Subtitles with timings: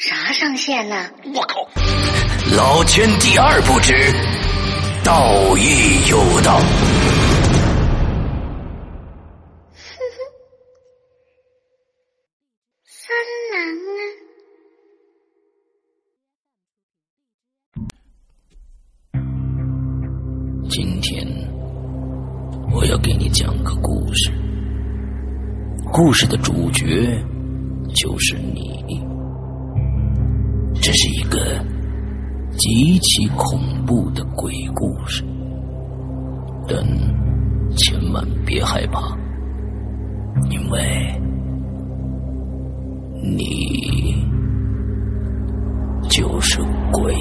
[0.00, 1.10] 啥上线呢？
[1.34, 1.68] 我靠！
[2.56, 3.92] 老千第二不知，
[5.04, 6.58] 道义有道。
[12.82, 13.14] 三
[13.52, 13.60] 郎
[19.12, 19.20] 啊！
[20.70, 21.26] 今天
[22.72, 24.32] 我要给你讲个故事，
[25.92, 26.86] 故事的主角
[27.94, 29.09] 就是你。
[30.82, 31.62] 这是一个
[32.56, 35.22] 极其恐怖的鬼故事，
[36.66, 36.76] 但
[37.76, 39.16] 千万别害怕，
[40.50, 40.80] 因为
[43.22, 44.26] 你
[46.08, 46.58] 就是
[46.90, 47.14] 鬼。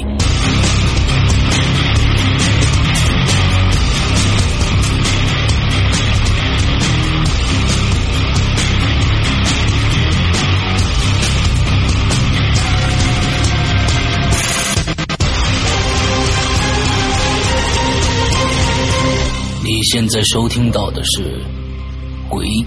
[19.79, 21.21] 你现在收听到的是
[22.29, 22.65] 《鬼影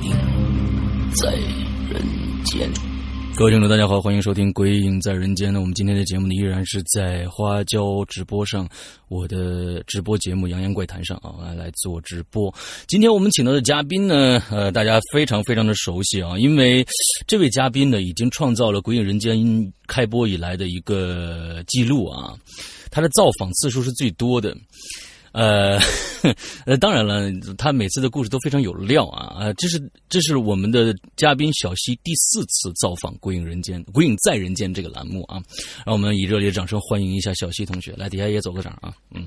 [1.21, 1.31] 在
[1.91, 2.03] 人
[2.47, 2.73] 间》。
[3.37, 5.51] 各位听众，大家好，欢迎收听《鬼影在人间》。
[5.53, 8.67] 那我们今天的节目呢，依然是在花椒直播上，
[9.09, 12.51] 我的直播节目《洋洋怪谈》上啊，来来做直播。
[12.89, 16.83] 今天我们请到的嘉宾呢，呃，大家非常非常的熟悉啊，因为
[17.27, 19.37] 这位嘉宾呢，已经创造了《鬼影人间》
[19.87, 22.33] 开播以来的一个记录啊，
[22.91, 24.57] 他的造访次数是最多的。
[25.33, 25.79] 呃，
[26.67, 29.53] 呃， 当然了，他每次的故事都非常有料啊啊！
[29.55, 35.43] 这是这是我们的嘉宾小溪第四次造访《鬼影人间》《鬼影在人间》这个栏目啊，
[35.87, 39.27] 让我们以热烈掌声欢迎一下小溪同学，来底下也走个场啊，嗯。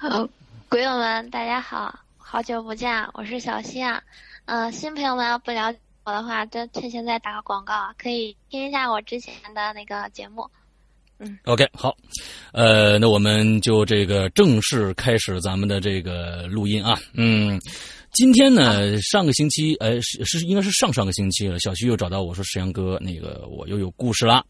[0.00, 0.28] 呃，
[0.68, 4.02] 鬼友们，大家好，好久不见，我是小溪啊。
[4.44, 10.46] 嗯，新朋友们要不了解我的话，就趁现在打个广告，可以听一下我之前的那个节目。
[11.20, 11.94] 嗯，OK，好，
[12.52, 17.60] 呃，那我们就这个正式开始咱们的这个录音啊，嗯，
[18.12, 24.42] 今天呢，上个星期，呃，是是应该是上上个星期了，小徐又找到我说，石阳哥，那个我又有故事啦。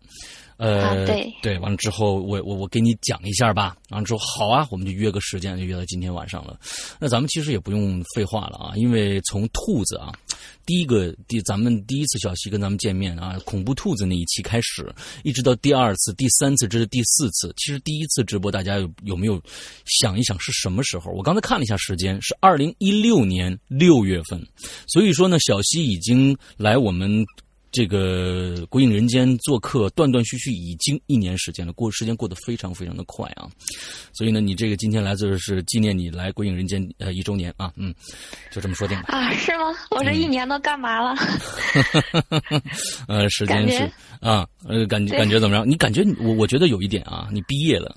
[0.58, 3.74] 呃，对对，完了之后，我我我给你讲一下吧。
[3.88, 6.56] 完了之后，好啊，我们就约个时间，就约到今天晚上了。
[7.00, 10.12] 那咱们其实也不用废话了啊，因为从兔子啊，
[10.66, 14.92] 第一个第咱们第一次小溪跟咱们见面啊，恐怖兔子那一期开始，
[15.24, 17.52] 一直到第二次、第三次，这是第四次。
[17.56, 19.42] 其实第一次直播，大家有有没有
[19.84, 21.10] 想一想是什么时候？
[21.12, 24.40] 我刚才看了一下时间，是二零一六年六月份。
[24.86, 27.24] 所以说呢，小溪已经来我们。
[27.72, 33.48] 这个《鬼影人间》做客断断续续已经一年时间了，过时间过得非常非常的快啊！
[34.12, 37.94] 所以呢，你这个今天来就是纪念你来《鬼影人间》呃一周年啊，嗯，
[38.50, 39.32] 就这么说定了 啊？
[39.34, 39.72] 是吗？
[39.90, 41.14] 我这一年都干嘛了？
[43.06, 43.90] 呃，时间是
[44.20, 45.68] 啊，呃，感觉感觉怎么样？
[45.68, 47.96] 你感觉我我觉得有一点啊，你毕业了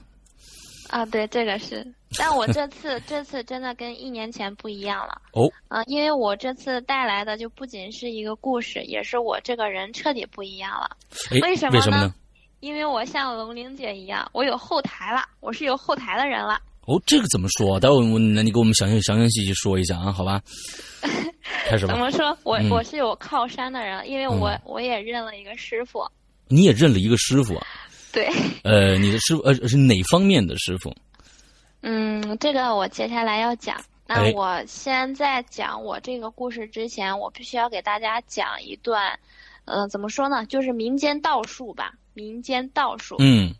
[0.94, 1.04] 啊？
[1.08, 1.84] 对，这个是，
[2.20, 5.50] 但我这次这次真的跟一年前不一样了哦。
[5.68, 10.96] 啊，因为我这次带来的就不仅是一个故事，也是我这个人彻底不一样了。
[11.42, 12.14] 为什么呢？
[12.60, 16.60] 因为我像龙玲姐一样，我有后台了，我是有后台的人了。
[16.86, 17.80] 哦，这个怎么说？
[17.80, 20.40] 待会我那你给我们详细详详细细说一下啊，好吧？
[21.66, 21.94] 开始吧。
[21.94, 22.38] 怎么说？
[22.44, 26.06] 我我是有靠山的人，因为我我也认了一个师傅。
[26.50, 27.66] 你也认了一个师傅啊？
[28.14, 28.30] 对。
[28.64, 30.96] 呃，你的师傅呃是哪方面的师傅？
[31.82, 33.76] 嗯，这个我接下来要讲。
[34.06, 39.20] 那哎我先在讲我这个故事之前，我必须要给大家讲一段，
[39.66, 40.46] 呃，怎么说呢？
[40.46, 43.16] 就是民间道术吧，民间道术。
[43.20, 43.54] 嗯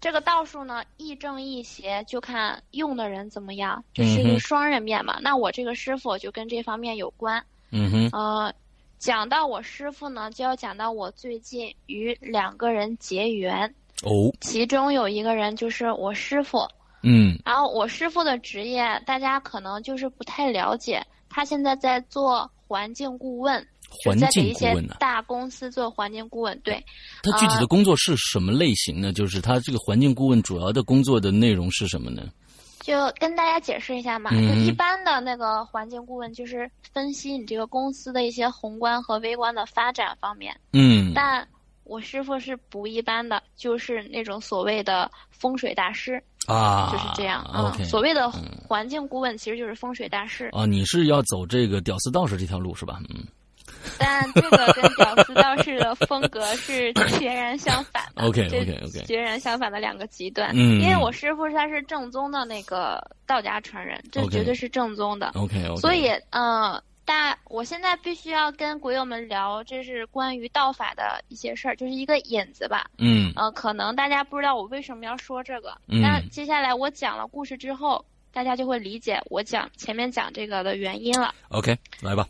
[0.00, 5.18] 这个道术呢，亦正亦邪，就看用的人怎么样，就是一双刃面嘛。
[5.22, 7.42] 那我这个师傅就跟这方面有关。
[7.70, 8.54] 嗯哼呃，
[8.98, 16.66] 讲到我师傅呢，就要讲到我最近与两个人结缘，哦其中有一个人就是我师傅。
[17.06, 23.66] 嗯然后我师傅的职业，大家可能就是不太了解，他现在在做环境顾问，
[24.02, 26.58] 环境顾问呢、大公司做环境顾问。
[26.60, 26.82] 对，
[27.22, 29.12] 他具体的工作是什么类型呢？
[29.12, 32.22] 就是他这个环境顾问主要的工作的内容是什么呢？
[32.80, 41.46] 就跟大家解释一下嘛，嗯就一般的那个环境顾问就是分析你这个公司的一些宏观和微观的发展方面，嗯但
[41.84, 47.42] 我师傅是不一般的，就是那种所谓的风水大师，啊，就是这样。
[47.42, 50.48] 啊 OK，所谓的嗯环境顾问其实就是风水大师。
[50.52, 53.00] 啊，你是要走这个屌丝道士这条路是吧？
[53.10, 53.24] 嗯
[53.98, 58.22] 但这个跟屌丝道士的风格是 截然相反的。
[58.24, 60.50] OK，OK，这 OK 截然相反的两个极端。
[60.54, 65.28] 嗯因为我师傅他是正宗的那个道家传人，这绝对是正宗的。
[65.34, 72.90] ，OK OK，所以，呃，大我现在必须要跟鬼友们聊，这是关于道法的一些事儿，就是一个引子吧。
[72.98, 73.32] 嗯。
[73.36, 76.00] 呃，可能大家不知道我为什么要说这个，嗯。
[76.02, 81.34] 但接下来我讲了故事之后，大家就会理解我讲前面讲这个的原因了。
[81.50, 82.26] OK 来吧，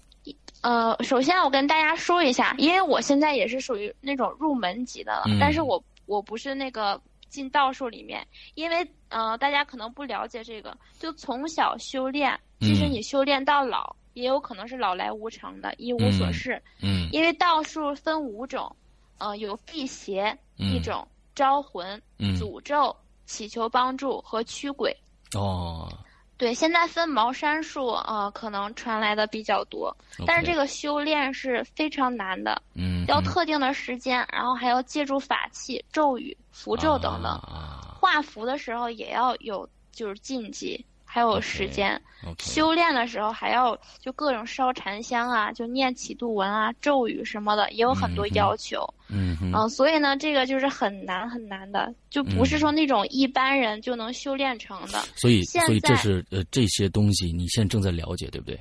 [0.62, 5.38] 呃，首先我跟大家说一下，因为我现在也是属于那种入门级的了，嗯。
[5.38, 12.90] 但是我我不是那个进道术里面，因为呃大家可能不了解这个，就从小修炼，即使嗯。
[12.90, 16.62] 你修炼到老，也有可能是老来无常的，一无所嗯事。
[16.80, 18.74] 嗯因为道术分五种，
[19.18, 22.94] 呃，有辟邪一嗯种，招魂、嗯诅咒、
[23.26, 24.96] 祈求帮助和驱鬼。
[25.34, 25.88] 哦，
[26.36, 29.96] 对，现在分茅山术，呃，可能传来的比较多，
[30.26, 37.32] 但是这个个修炼是非常难的，嗯嗯要特定的时间，然后还要借助法器、咒语、符咒等等。
[37.32, 40.84] 啊画符的时候也要有就是禁忌，
[41.14, 42.00] 还有时间。
[42.40, 48.84] 修炼的时候还要就各种烧禅香啊，就念起度文啊、咒语什么的，也有很多要求。
[49.08, 54.98] 嗯哼嗯、所以呢，这个就是很难很难的，就不是嗯说那种一般人就能修炼成的。
[55.14, 58.58] 所以现所以这在是呃这些东西你现在正在了解对不对？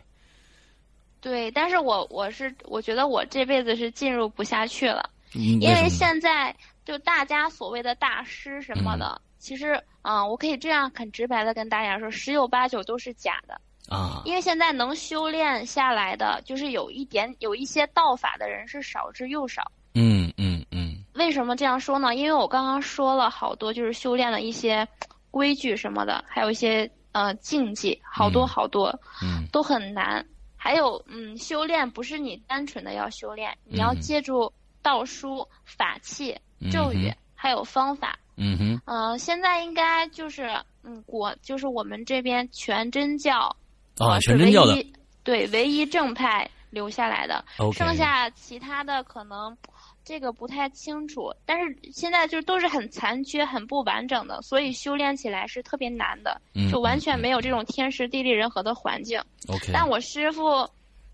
[1.19, 5.09] 对，但是我我是我觉得我这辈子是进入不下去了。
[5.33, 13.59] 因因为现在就大家所谓的大师什么嗯的，其实嗯、我可以这样很直白的跟大家说，十有八九都是假的。
[13.89, 19.69] 啊因为现在能修炼下来的，就是有一点有一些道法的人是少之又少。
[19.95, 22.15] 嗯嗯嗯为什么这样说呢？
[22.15, 24.87] 因为我刚刚说了好多，就是修炼的一些
[25.31, 28.87] 规矩什么的，还有一些呃禁忌，好多嗯好多、
[29.21, 30.25] 嗯都很难。
[30.55, 34.51] 还有，嗯，修炼不是你单纯的要修炼，你要嗯借助
[34.81, 36.39] 道书、法器、嗯
[36.71, 38.17] 咒语，哼还有方法。
[38.35, 38.81] 嗯哼。
[38.85, 40.49] 嗯、现在应该就是，
[40.83, 43.55] 嗯，国就是我们这边全真教，
[43.97, 44.93] 啊呃全真教的是唯一
[45.23, 47.43] 对唯一正派留下来的
[47.73, 49.55] 剩下其他的可能
[50.03, 57.21] 这个不太清楚，但是现在就是都是很残缺、很不完整的，所以修炼起来是特别难的，嗯就完全嗯。
[57.21, 59.21] 没有这种天时地利人和的环境。
[59.47, 60.67] OK 但我师傅，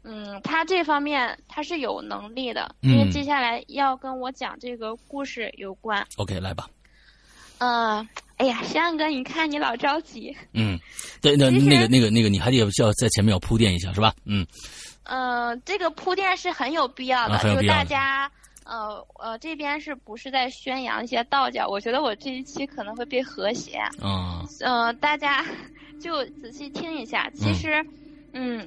[0.03, 6.05] 嗯，他这方面他是有能力的，嗯因为接下来要跟我讲这个故事有关。
[6.17, 6.67] OK 来吧。
[7.59, 10.35] 呃，哎呀，山哥，你看你老着急。
[10.53, 10.79] 嗯，
[11.21, 14.13] 对，那那个那个那个，你还得要在前面要铺垫一下，是吧？
[14.25, 14.45] 嗯
[15.03, 18.31] 呃，这个铺垫是很有必要的，就大家。
[18.65, 21.67] 呃呃，这边是不是在宣扬一些道教？
[21.67, 23.77] 我觉得我这一期可能会被和谐。
[23.99, 25.43] 啊呃，大家
[25.99, 27.27] 就仔细听一下。
[27.31, 27.87] 其嗯实，嗯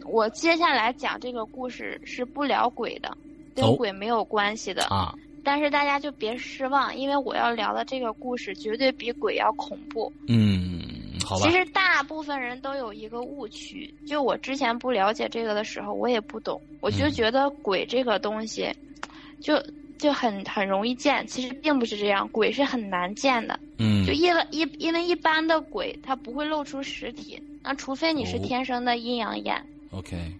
[0.04, 3.16] 我接下来讲这个故事是不聊鬼的，
[3.54, 4.85] 跟哦鬼没有关系的。
[4.85, 5.14] 啊
[5.45, 10.12] 但是大家就别失望，因为我要聊的这个故事绝对比鬼要恐怖。
[10.28, 10.81] 嗯，
[11.26, 18.73] 好吧其，实大部分人都有一个误区，就我之前不了解这个的时候，我也不懂，我就嗯觉得鬼这个东西，
[19.40, 19.61] 就
[19.99, 23.59] 就很很容易见，其实并不是这样，鬼是很难见的。
[23.78, 28.40] 嗯就因为一因为一般的鬼它不会露出实体，那除非你是哦。
[28.42, 29.69] 天生的阴阳眼。
[29.90, 30.37] OK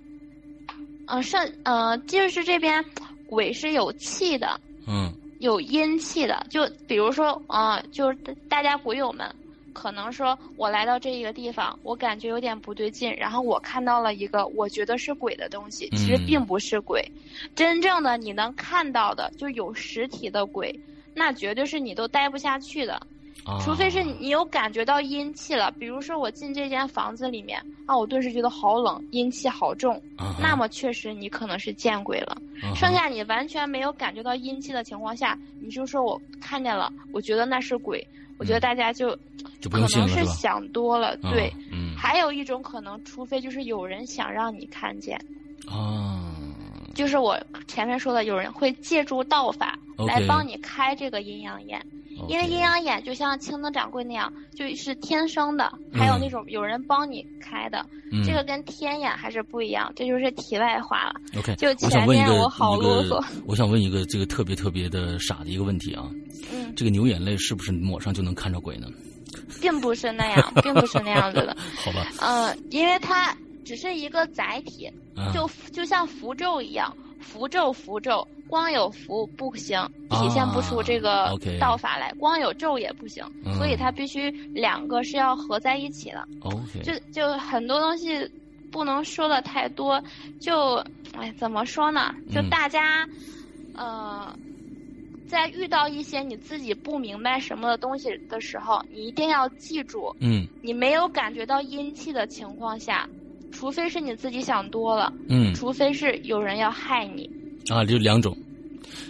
[1.07, 2.85] 嗯、剩呃就是这边
[3.27, 5.13] 鬼是有气的，嗯。
[5.39, 9.35] 有阴气的，就比如说，啊、就是大家鬼友们，
[9.73, 16.25] 可能说我来到这一个地方，我感觉有点不对劲，然后我看到了一个我觉得是鬼的东西，其实嗯。
[16.27, 17.05] 并不是鬼，
[17.57, 20.81] 真正的你能看到的，就有实体的鬼，
[21.13, 23.07] 那绝对是你都待不下去的，啊
[23.61, 30.01] 除非是你有感觉到阴气了，比如说我进这间房子里面啊，我顿时觉得好冷，阴气好重，
[30.41, 32.37] 那么确实你可能是见鬼了。
[32.75, 38.07] 剩下你完全没有感觉到阴气的情况下，你就说我看见了，我觉得那是鬼，
[38.39, 39.11] 我觉得大家就
[39.61, 40.25] 就不可能是？
[40.27, 41.09] 想多了。
[41.23, 45.17] 啊对，嗯还有一种可能，除非就是有人想让你看见，
[45.69, 46.12] 啊
[46.95, 51.85] 就是我前面说的，有人会借助道法来帮你开这个阴阳眼。
[52.29, 59.91] 因为阴阳眼就像青灯掌柜那样，就是天生的，还有嗯那种有人帮你开的，嗯这个跟天眼还是不一样。
[59.97, 61.15] 这就是题外话了。
[61.39, 66.09] OK，就前面我好啰嗦，我想问一个这个特别特别的傻的一个问题啊，
[66.53, 68.87] 嗯，这个牛眼泪是不是抹上就能看着鬼呢？
[69.61, 71.57] 并不是那样，并不是那样子的。
[71.83, 75.33] 好吧，嗯，因为它只是一个载体，啊。
[75.33, 83.55] 就就像符咒一样，符咒符咒，光有符不行，体现不出这个道法来，光有咒也不行，嗯。
[83.57, 86.27] 所以它必须两个是要合在一起的。
[86.83, 88.31] 就就很多东西
[88.71, 90.03] 不能说的太多，
[90.41, 90.77] 就
[91.15, 92.15] 哎怎么说呢？
[92.31, 92.51] 就嗯。
[92.51, 93.07] 大家，
[93.75, 94.35] 呃，
[95.27, 100.47] 在遇到一些你自己不明白什么的东西的时候，你一定要记住，嗯。
[100.63, 103.09] 你没有感觉到阴气的情况下，
[103.53, 107.31] 除非是你自己想多了，嗯除非是有人要害你。
[107.71, 108.37] 啊，就两种。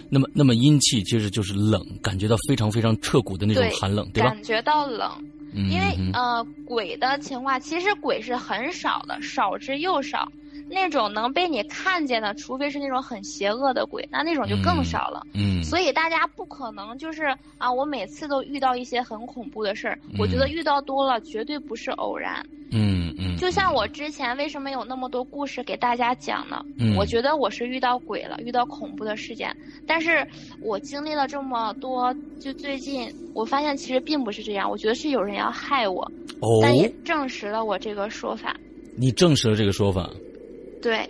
[0.09, 4.29] 那么，那么阴气其实就是冷，感觉到非常非常彻骨的那种寒冷，对吧？
[4.29, 5.09] 感觉到冷，
[5.53, 10.31] 嗯，因为嗯呃，鬼的情况其实鬼是很少的，少之又少。
[10.69, 15.25] 那种能被你看见的，除非是那种很邪恶的鬼，那那种就更少了。
[15.33, 19.99] 嗯，所以大家不可能就是啊，我每次都遇到一些很恐怖的事儿。
[20.17, 22.45] 我觉嗯得遇到多了，绝对不是偶然。
[22.71, 23.02] 嗯嗯，
[23.43, 26.63] 就像我之前为什么有那么多故事给大家讲呢？
[26.79, 29.53] 嗯我觉得我是遇到鬼了，遇到恐怖的事件，
[29.85, 30.25] 但是
[30.61, 36.09] 我经历了这么多，就最近我发现其实并不是这样，我觉得是有人要害我，
[36.39, 38.55] 哦，但也证实了我这个说法。
[38.95, 40.09] 你证实了这个说法。
[40.81, 41.05] 对，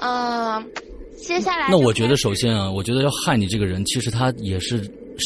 [0.00, 0.62] 嗯、
[1.16, 4.82] 接下来那我觉得，首先啊，我觉得要害你这个人，其实他也是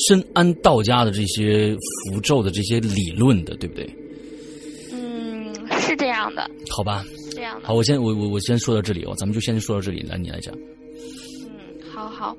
[0.06, 1.76] 深谙道家的这些
[2.12, 3.92] 符咒的这些理论的，对不对？
[5.98, 7.74] 这样的，好吧，这样的好，。
[7.74, 10.54] 我先我我我先说到这里哦，咱们就先说到这里，来你来讲。
[10.54, 11.50] 嗯，
[11.92, 12.36] 好好，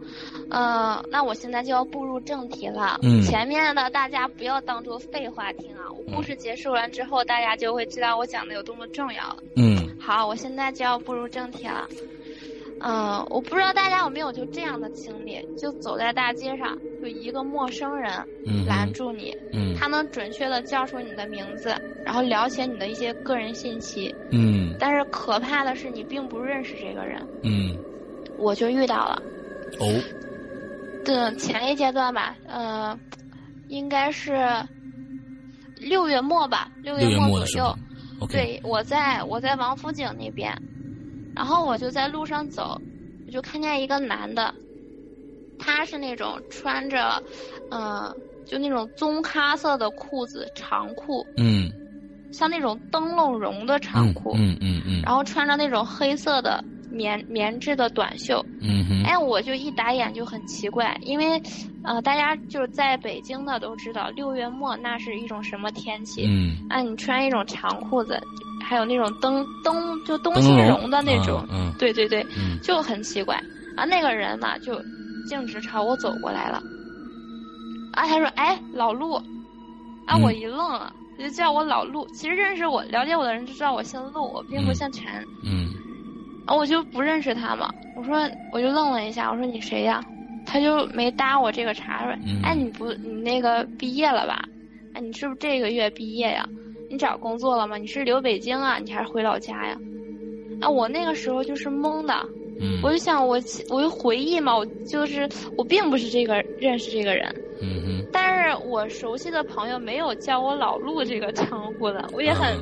[0.49, 2.97] 呃，那我现在就要步入正题了。
[3.03, 9.43] 嗯前面的大家不要当做废话听啊，我故事结束完之后，大家就会知道我讲的有多么重要了。
[9.57, 11.87] 嗯好，我现在就要步入正题了。
[12.81, 18.11] 嗯、我不知道大家有没有就这样的经历，就走在大街上，就一个陌生人
[18.45, 24.13] 嗯拦住你，嗯他能准确的叫出你的名字，然后了解你的一些个人信息。
[24.31, 27.77] 嗯但是可怕的是，你并不认识这个人，嗯，
[28.37, 29.21] 我就遇到了。
[29.79, 29.85] 哦，
[31.03, 32.97] 的前一阶段吧，呃，
[33.67, 34.33] 应该是
[35.77, 37.75] 六月末吧，六六月末左右。
[38.21, 40.53] ，OK，对，我在我在王府井那边，
[41.35, 42.81] 然后我就在路上走，
[43.25, 44.53] 我就看见一个男的，
[45.57, 47.21] 他是那种穿着，
[47.69, 48.13] 嗯、
[48.45, 51.71] 就那种棕咖色的裤子长裤，嗯
[52.31, 61.41] 像那种灯笼绒的长嗯裤，嗯嗯嗯，然后穿着那种黑色的棉棉质的短袖，嗯哼，哎，我就一打眼就很奇怪，因为，
[61.83, 66.25] 呃，大家就是在北京的都知道，六月末那是一种什么天气？
[66.27, 68.19] 嗯，啊，你穿一种长裤子，
[68.61, 73.35] 还有那种灯灯就灯芯绒的那种，嗯对对对，嗯就很奇怪。
[73.75, 74.73] 啊，那个人嘛，就
[75.27, 76.61] 径直朝我走过来了。
[77.93, 79.15] 啊，他说：“哎，老陆。”
[80.05, 82.07] 啊，嗯我一愣了，他就叫我老陆。
[82.09, 85.05] 其实认识我、了解我的人就知道我姓陆，我并不嗯姓陈。
[85.43, 85.69] 嗯
[86.45, 87.69] 啊，我就不认识他嘛。
[87.95, 88.17] 我说，
[88.51, 90.03] 我就愣了一下，我说你谁呀？
[90.45, 94.43] 他就没搭我这个茬说，嗯哎，你不，你那个毕业了吧？
[94.93, 96.43] 哎，你是不是这个月毕业呀？
[96.89, 97.77] 你找工作了吗？
[97.77, 98.79] 你是留北京啊？
[98.79, 99.77] 你还是回老家呀？
[100.61, 102.13] 啊，我那个时候就是懵的，
[102.59, 107.33] 嗯，我就想我我就回忆嘛，我就是我并不是这个认识这个人，
[108.11, 112.57] 但是我熟悉的朋友没有叫我老陆这个称呼的，我也很、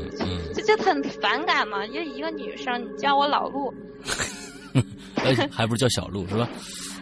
[0.54, 3.74] 就就很反感嘛，因为一个女生你叫我老陆，
[5.24, 6.48] 哎，还不是叫小陆是吧？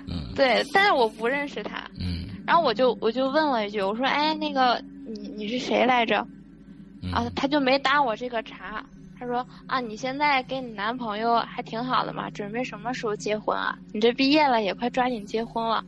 [0.08, 6.26] 嗯对，但是我不认识他，嗯然后我就我就问了一句，我说哎那个你你是谁来着？
[7.06, 8.84] 嗯啊，他就没搭我这个茬。
[9.18, 13.78] 他说啊，你现在跟你男朋友还挺好的嘛，准备什么时候结婚啊？
[13.94, 15.84] 你这毕业了也快抓紧结婚了。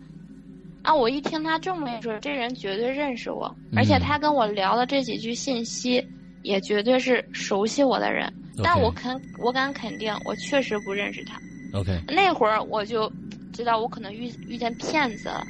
[0.83, 6.01] 啊，我一听他这么一说，这人绝对认识我，而且嗯他跟我聊的这几句信息，
[6.43, 8.31] 也绝对是熟悉我的人。
[8.63, 11.38] 但我肯我敢肯定，我确实不认识他。
[11.77, 13.12] ，OK，那会儿我就
[13.53, 15.43] 知道我可能遇遇见骗子了。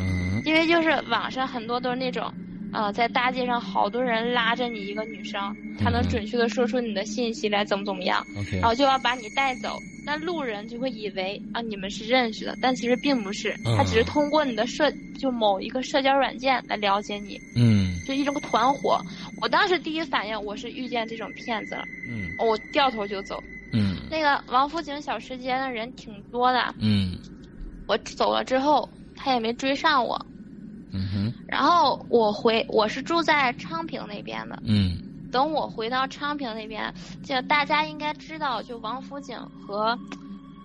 [0.00, 2.32] 嗯因为就是网上很多都是那种，
[2.74, 5.40] 呃，在大街上好多人拉着你一个女生，
[5.78, 8.26] 她能嗯准确的说出你的信息来，怎么怎么样，
[8.60, 9.80] 然后就要把你带走。
[10.06, 18.98] 那路人就会以为啊你们是认识的，但其实并不是，嗯他只是通过你的社就某一个社交软件来了解你，嗯就一种团伙。
[19.40, 23.42] 我当时第一反应我是遇见这种骗子了，嗯我掉头就走。
[23.72, 27.18] 嗯那个王府井小吃街的人挺多的，嗯
[27.86, 30.26] 我走了之后他也没追上我。
[30.94, 31.34] 嗯哼。
[31.46, 34.96] 然后我回我是住在昌平那边的，嗯。
[35.32, 39.36] 等我回到昌平那边，就大家应该知道，就王府井
[39.66, 39.98] 和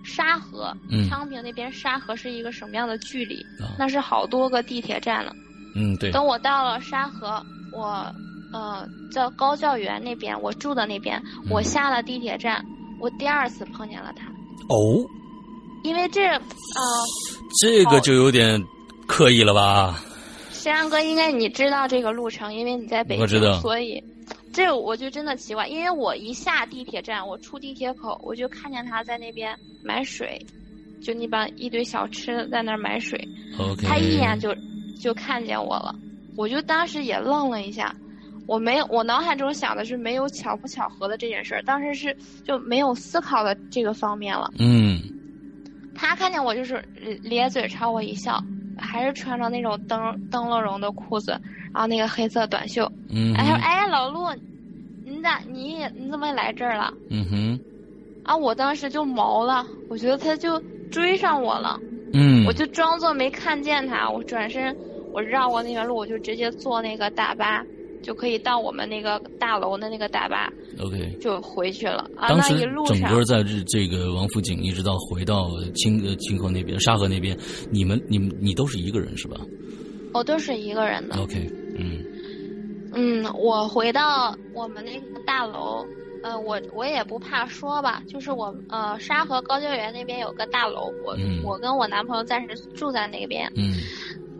[0.04, 1.08] 沙河，嗯。
[1.08, 3.42] 昌平那边沙河是一个什么样的距离？
[3.60, 5.32] 啊那是好多个地铁站了。
[5.74, 6.12] 嗯对。
[6.12, 8.06] 等我到了沙河，我
[8.52, 11.50] 呃在高教园那边，我住的那边，嗯。
[11.50, 12.64] 我下了地铁站，
[13.00, 14.26] 我第二次碰见了他，
[14.68, 15.04] 哦，
[15.82, 16.40] 因为这呃，
[17.60, 18.62] 这个就有点
[19.08, 20.00] 刻意了吧？
[20.60, 24.02] 山羊哥应该你知道这个路程，因为你在北京，我知道所以
[24.52, 30.38] 这我就真的奇怪，因为我一下地铁站，我出地铁口，我就看见他在那边买水，
[31.02, 33.18] 就那帮一堆小吃在那儿买水
[33.82, 34.54] 他一眼就
[35.00, 35.94] 就看见我了，
[36.36, 37.96] 我就当时也愣了一下。
[38.46, 42.14] 我没有，我脑海中想的是没有巧不巧合的这件事儿，当时是
[42.44, 44.52] 就没有思考的这个方面了。
[44.58, 45.00] 嗯
[45.94, 46.84] 他看见我就是
[47.22, 48.42] 咧嘴朝我一笑，
[48.80, 51.32] 还是穿着那种灯灯笼绒的裤子，
[51.72, 52.90] 然后那个黑色短袖。
[53.08, 54.28] 嗯哎，他说：“哎，老陆，
[55.04, 57.60] 你咋你也你怎么也来这儿了嗯哼？”
[58.22, 61.80] 啊，我当时就毛了，我觉得他就追上我了，
[62.12, 64.76] 嗯，我就装作没看见他，我转身
[65.12, 67.64] 我绕过那条路，我就直接坐那个大巴，
[68.02, 71.16] 就可以到我们那个大楼的那个大巴 OK。
[71.20, 72.28] 就回去了啊。
[72.28, 77.36] 当时那一路整个在这这个王府井一直到回到清呃清河那边沙河那边，
[77.70, 79.36] 你们你们你都是一个人是吧
[80.12, 81.16] 我都是一个人的。
[81.20, 82.04] ？OK，嗯
[82.92, 85.86] 嗯，我回到我们那个大楼，
[86.24, 93.50] 呃，我我也不怕说吧，就是我呃沙河高教园那边有个大楼，我、嗯我跟我男朋友暂时住在那边。
[93.54, 93.74] 嗯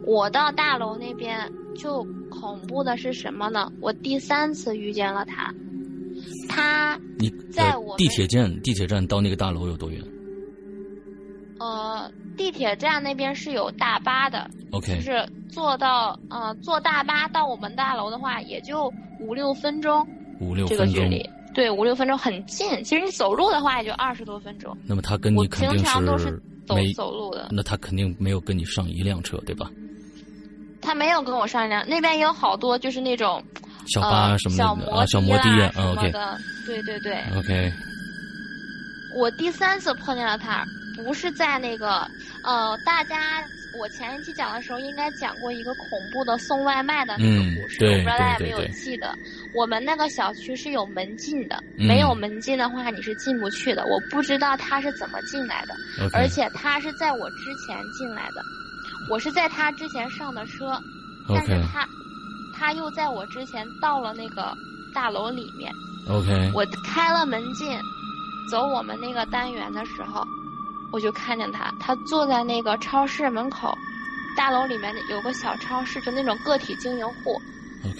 [0.06, 1.38] 我到大楼那边
[1.76, 2.02] 就
[2.40, 3.70] 恐怖的是什么呢？
[3.80, 5.54] 我第三次遇见了他，
[6.48, 10.02] 他你呃在我们地铁站地铁站到那个大楼有多远
[11.58, 20.06] 呃地铁站那边是有大巴的，？OK，就是坐到呃坐大巴到我们大楼的话，也就五六分钟。
[20.40, 21.04] 五六这个分钟。
[21.04, 22.82] 距离，对，五六分钟很近。
[22.82, 27.50] 其实你走路的话也就二十多分钟，那么他跟我你肯定平常都是走没，走路的。
[27.52, 29.70] 那他肯定没有跟你上一辆车对吧？
[30.80, 33.42] 他没有跟我商量，那边也有好多就是那种
[33.86, 36.38] 小巴呃什么的、小摩啊，小摩的的啊什么，OK 的。
[36.66, 37.72] 对对对，OK，
[39.16, 40.64] 我第三次碰见了他，
[40.96, 42.06] 不是在那个
[42.44, 43.42] 呃，大家
[43.78, 49.12] 我前一期讲的时候应该讲过一个恐怖的送外卖的那个嗯故事，对我不知道大家有没有记得。
[49.54, 53.84] 我们那个小区是有门禁的，嗯没有门禁的话你是进不去的。
[53.86, 55.74] 我不知道他是怎么进来的。
[56.12, 58.42] 而且他是在我之前进来的，
[59.10, 60.80] 我是在他之前上的车，
[61.28, 61.86] 但是他
[62.56, 64.54] 他又在我之前到了那个
[64.94, 65.72] 大楼里面。
[66.08, 67.76] OK，我开了门进，
[68.48, 70.24] 走我们那个单元的时候，
[70.92, 73.76] 我就看见他，他坐在那个超市门口，
[74.36, 77.40] 大楼里面有个小超市，就那种个体经营户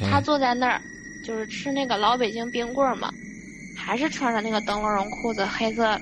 [0.09, 0.81] 他坐在那儿，
[1.25, 3.11] 就是吃那个老北京冰棍儿嘛，
[3.77, 5.99] 还是穿着那个灯笼绒裤子、黑色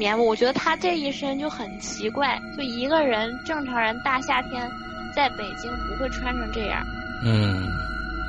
[0.00, 0.26] 棉布。
[0.26, 4.66] 我觉得他这一身就很奇怪，就一个人正常人大夏天
[5.14, 6.82] 在北京不会穿成这样。
[7.22, 7.68] 嗯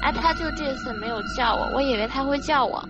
[0.04, 2.84] 哎，他就这次没有叫我，我以为他会叫我，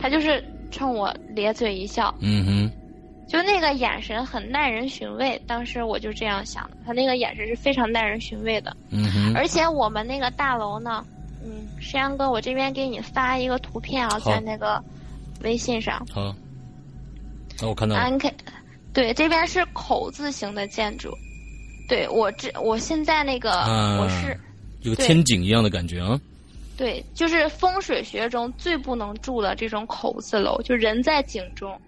[0.00, 2.70] 他就是冲我咧嘴一笑，嗯哼，
[3.28, 5.40] 就那个眼神很耐人寻味。
[5.46, 8.76] 当时我就这样想的，他那个眼神是非常耐人寻味的。
[8.90, 11.04] 嗯哼，而且我们那个大楼呢，
[11.44, 14.82] 嗯，山羊哥，我这边给你发一个图片啊，在那个
[15.42, 16.34] 微信上，好，
[17.60, 17.96] 那我看到
[18.92, 21.10] 对，这边是口字形的建筑。
[21.88, 24.38] 对我这我现在那个、啊我是
[24.82, 26.18] 有天井一样的感觉啊。
[26.76, 31.78] 对，就是风水学中最不能住的这种口字楼，就人在井中。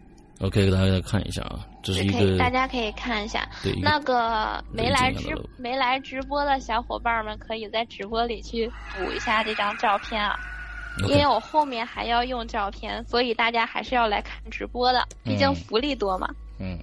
[0.40, 3.48] OK，给大家看一下啊，这是一，个大家可以看一下。
[3.62, 5.28] 对那个没来直
[5.58, 10.34] 没来直播的小伙伴们，可以在直播里去补一下这张照片啊。
[11.08, 16.28] 因为我后面还要用照片，所以大家还是要来看直播的，毕竟嗯福利多嘛。
[16.58, 16.78] 嗯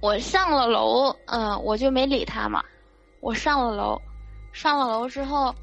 [0.00, 2.64] 我上了楼，嗯、我就没理他嘛。
[3.20, 4.00] 我上了楼，
[4.52, 5.54] 上了楼之后，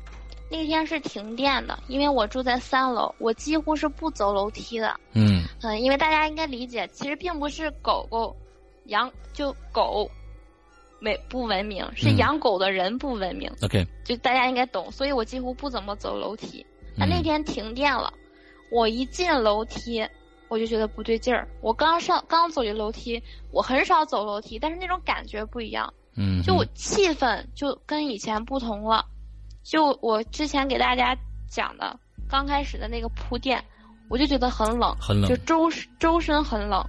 [0.51, 4.99] 那天是停电的，因为我住在三楼，我几乎是不走楼梯的。
[5.13, 8.35] 嗯嗯，因为大家应该理解，其实并不是狗狗、
[8.85, 10.07] 养就狗，
[10.99, 16.63] 没不文明，是嗯养狗的人不文明，OK，就大家应该懂，所以我几乎不怎么走楼梯。
[16.97, 18.11] 那嗯那天停电了，
[18.71, 20.05] 我一进楼梯，
[20.47, 21.47] 我就觉得不对劲儿。
[21.61, 29.05] 我刚上刚走进楼梯，我很少走楼梯，但是那种感觉不一样，嗯，就我气氛就跟以前不同了。
[29.63, 31.15] 就我之前给大家
[31.47, 33.63] 讲的刚开始的那个铺垫，
[34.09, 36.83] 我就觉得很冷，很冷就周周身很冷。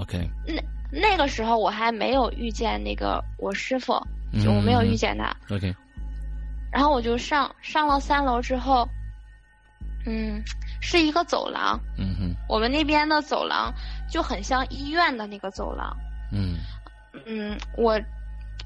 [0.00, 0.60] OK，那
[0.90, 3.94] 那个时候我还没有遇见那个我师傅，
[4.32, 5.32] 嗯就我没有遇见他。
[5.54, 5.72] OK，
[6.72, 8.88] 然后我就上上了三楼之后，
[10.06, 10.42] 嗯，
[10.80, 11.78] 是一个走廊。
[11.98, 13.72] 嗯哼，我们那边的走廊
[14.10, 15.96] 就很像医院的那个走廊。
[16.32, 16.56] 嗯。
[17.26, 18.00] 嗯，我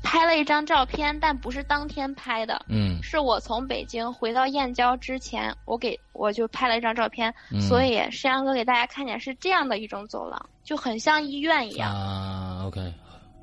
[0.03, 3.03] 拍了一张照片，但不是当天拍的，嗯。
[3.03, 7.61] 是我从北京回到燕郊之前，我给我就拍了一张照片，嗯。
[7.61, 11.94] 所以山羊哥给大家看见是这样的一种走廊，就很像医院一样。
[11.94, 12.81] 啊，OK，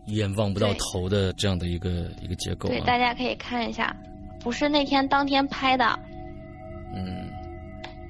[0.07, 1.89] 一眼望不到头的这样的一个
[2.21, 3.95] 一个结构对，啊，大家可以看一下，
[4.41, 5.99] 不是那天当天拍的。
[6.95, 7.29] 嗯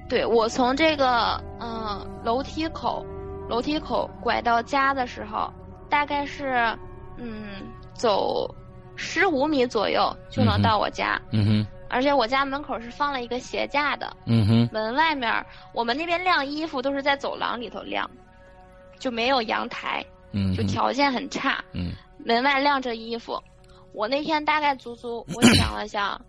[0.08, 3.06] 对我从这个嗯、呃楼梯口，
[3.50, 5.52] 楼梯口拐到家的时候，
[5.90, 6.78] 大概是
[7.18, 7.64] 嗯
[7.94, 8.54] 走
[8.96, 11.68] 十五米左右就能到我家，嗯哼。
[11.88, 14.70] 而且我家门口是放了一个鞋架的，嗯哼。
[14.72, 18.10] 门外面我们那边晾衣服都是在走廊里头晾，
[19.00, 21.92] 就没有阳台，嗯，就条件很差，嗯。
[22.18, 23.42] 门外晾着衣服。
[23.94, 26.20] 我那天大概足足我想了想，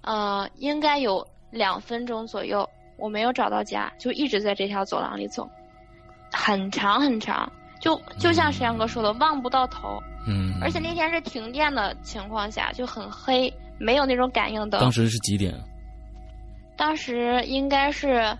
[0.00, 2.66] 呃，应该有两分钟左右，
[2.98, 5.48] 我没有找到家，就一直在这条走廊里走，
[6.32, 10.02] 很长很长，就就像石阳哥说的，望不到头。
[10.26, 14.80] 嗯，而且那天是停电的情况下，就很黑，没有那种感应灯。
[14.80, 15.54] 当时是几点？
[16.76, 18.36] 当时应该是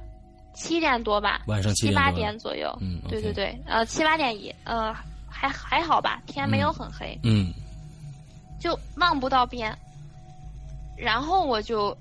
[0.53, 2.77] 七点多吧，晚上七七八点左右。
[2.81, 4.95] 嗯对对对，呃，七八点一，呃，
[5.29, 7.19] 还还好吧，天没有很黑。
[7.23, 7.53] 嗯
[8.61, 9.75] 就望不到边。
[10.97, 11.97] 然后我就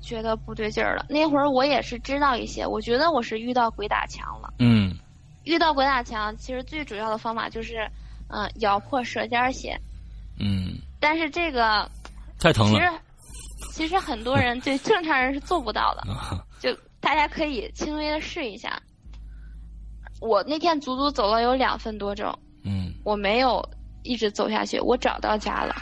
[0.00, 1.06] 觉得不对劲儿了。
[1.08, 4.54] 那会儿我也是知道一些，我觉得我是遇到鬼打墙了。
[4.58, 4.96] 嗯
[5.44, 7.90] 遇到鬼打墙，其实最主要的方法就是，
[8.28, 9.80] 嗯、咬破舌尖血。
[10.38, 11.90] 嗯，但是这个
[12.38, 12.92] 太疼了其实
[13.72, 18.80] 其实很多人对正常人是做不到的，啊，就大家可以轻微的试一下。
[20.20, 23.66] 我那天足足走了有两分多钟，嗯，我没有
[24.02, 25.74] 一直走下去，我找到家了。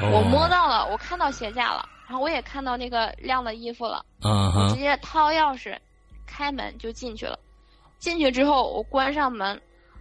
[0.00, 5.78] 哦我摸到了，我看到鞋架了，然后我也看到那个晾的衣服了，我直，接掏钥匙，
[6.26, 7.38] 开门就进去了。
[8.00, 9.56] 进去之后，我关上门，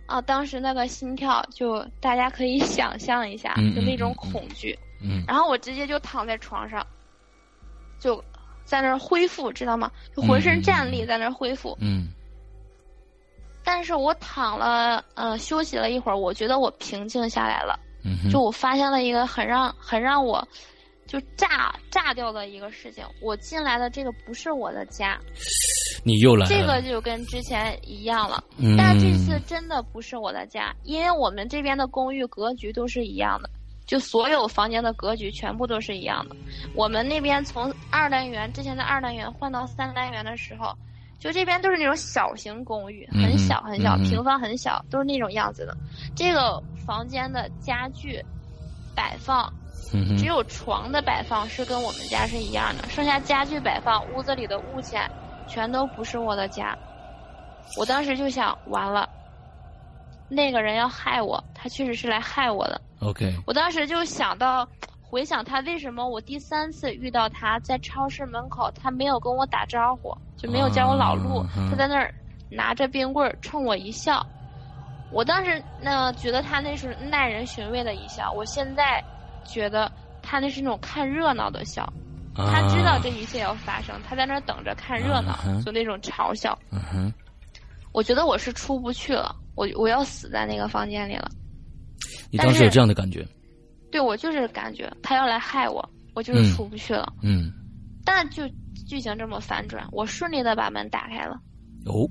[0.08, 4.80] 啊，当时那个心跳就大家可以想象一下，嗯就那种嗯嗯嗯恐惧。
[5.04, 6.84] 嗯然后我直接就躺在床上，
[8.00, 8.24] 就
[8.66, 9.92] 在那儿恢复，知道吗？
[10.16, 11.78] 就浑身站立嗯嗯嗯在那儿恢复。
[11.80, 12.08] 嗯
[13.64, 17.80] 但是我躺了，呃，休息了一会儿，我觉得我平静下来了。
[18.04, 20.44] 嗯哼，就我发现了一个很让很让我
[21.10, 25.20] 就炸炸掉的一个事情，我进来的这个不是我的家，
[26.06, 28.44] 你又来了，这个就跟之前一样了。
[28.58, 33.50] 嗯，但这次真的不是我的家，因为我们这边的公寓格局都是一样的，
[33.88, 36.36] 就所有房间的格局全部都是一样的。
[36.76, 40.78] 我们那边从二单元之前的二单元换到三单元的时候，
[41.18, 45.76] 就这边都是那种小型公寓，很小很小，嗯平方很小，都是那种样子的。
[46.16, 48.24] 这个房间的家具
[48.96, 49.52] 摆放
[49.94, 55.10] 嗯只有床的摆放是跟我们家是一样的，剩下家具摆放、屋子里的物件，
[55.48, 56.78] 全都不是我的家。
[57.78, 59.08] 我当时就想，完了，
[60.28, 62.82] 那个人要害我，他确实是来害我的。
[63.02, 64.68] OK，我当时就想到，
[65.02, 72.14] 回想他为什么我第三次遇到他在超市门口，他没有跟我打招呼，就没有叫我老陆，他在那儿
[72.50, 74.26] 拿着冰棍儿冲我一笑。
[75.12, 79.04] 我当时呢觉得他那是耐人寻味的一笑，我现在
[79.46, 81.92] 觉得他那是那种看热闹的笑。
[82.36, 86.58] 他知道这一切要发生，他在那儿等着看热闹就那种嘲笑。
[86.72, 87.14] 嗯哼，
[87.92, 91.30] 我觉得我是出不去了，我我要死在那个房间里了。
[92.32, 93.28] 你当时有这样的感觉，
[93.92, 97.12] 对我就是感觉他要来害我，我就是嗯出不去了。
[97.22, 97.52] 嗯，
[98.06, 98.48] 但就
[98.88, 101.38] 剧情这么反转，我顺利的把门打开了。
[101.88, 102.08] 哦，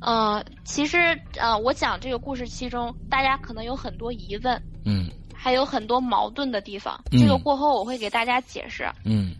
[0.00, 0.96] 呃，其实
[1.38, 5.10] 呃，我讲这个故事其中，大家可能有很多疑问，嗯
[5.46, 7.00] 还有很多矛盾的地方。
[7.12, 8.84] 嗯这个过后我会给大家解释。
[9.04, 9.32] 嗯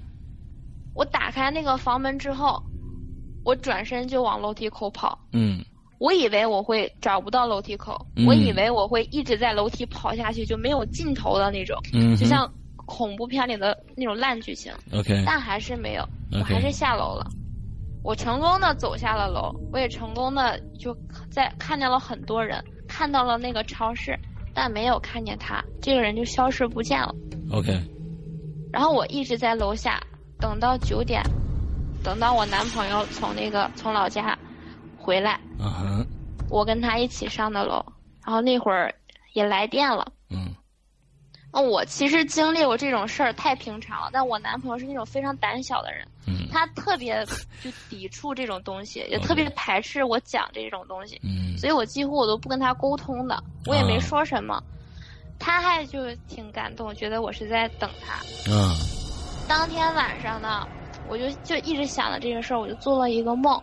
[0.95, 2.62] 我打开那个房门之后，
[3.45, 5.19] 我转身就往楼梯口跑。
[5.33, 5.64] 嗯
[5.99, 14.73] 我以为我会找不到楼梯口，嗯我以为我会一直在楼梯跑下去，就没有尽头的那种，嗯，就像恐怖片里的那种烂剧情。
[14.92, 17.27] OK，但还是没有，我还是下楼了。
[18.05, 20.97] 我成功的走下了楼，我也成功的就
[21.29, 24.16] 在看见了很多人，看到了那个超市，
[24.57, 27.14] 但没有看见他，这个人就消失不见了。
[27.53, 27.79] OK，
[28.73, 30.01] 然后我一直在楼下
[30.40, 31.23] 等到九点，
[32.03, 34.37] 等到我男朋友从那个从老家
[34.97, 35.38] 回来，
[36.49, 37.85] 我跟他一起上的楼，
[38.25, 38.92] 然后那会儿
[39.35, 40.11] 也来电了。
[41.61, 47.25] 我其实经历过这种事儿太平常了，但我男朋友是那种非常胆小的人，嗯他特别
[47.62, 54.62] 就抵触这种东西，也特别排斥我讲这种东西，嗯所以我几乎我都不跟他沟通的，我也没说什么，
[55.38, 58.14] 他还就挺感动，觉得我是在等他。
[58.53, 58.75] 啊。
[59.49, 60.66] 当天晚上呢，
[61.09, 63.62] 我就就一直想着这个事儿，我就做了一个梦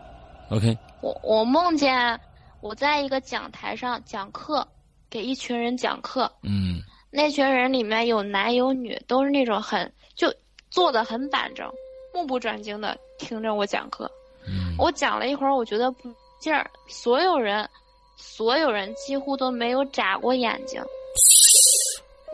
[0.49, 2.19] ，，OK，我我梦见
[2.61, 4.65] 我在一个讲台上讲课，
[5.09, 6.81] 给一群人讲课，嗯
[7.13, 10.33] 那群人里面有男有女，都是那种很就
[10.71, 11.69] 坐的很板正，
[12.13, 14.09] 目不转睛的听着我讲课。
[14.47, 17.69] 嗯我讲了一会儿，我觉得不劲儿，所有人，
[18.17, 20.81] 所有人几乎都没有眨过眼睛，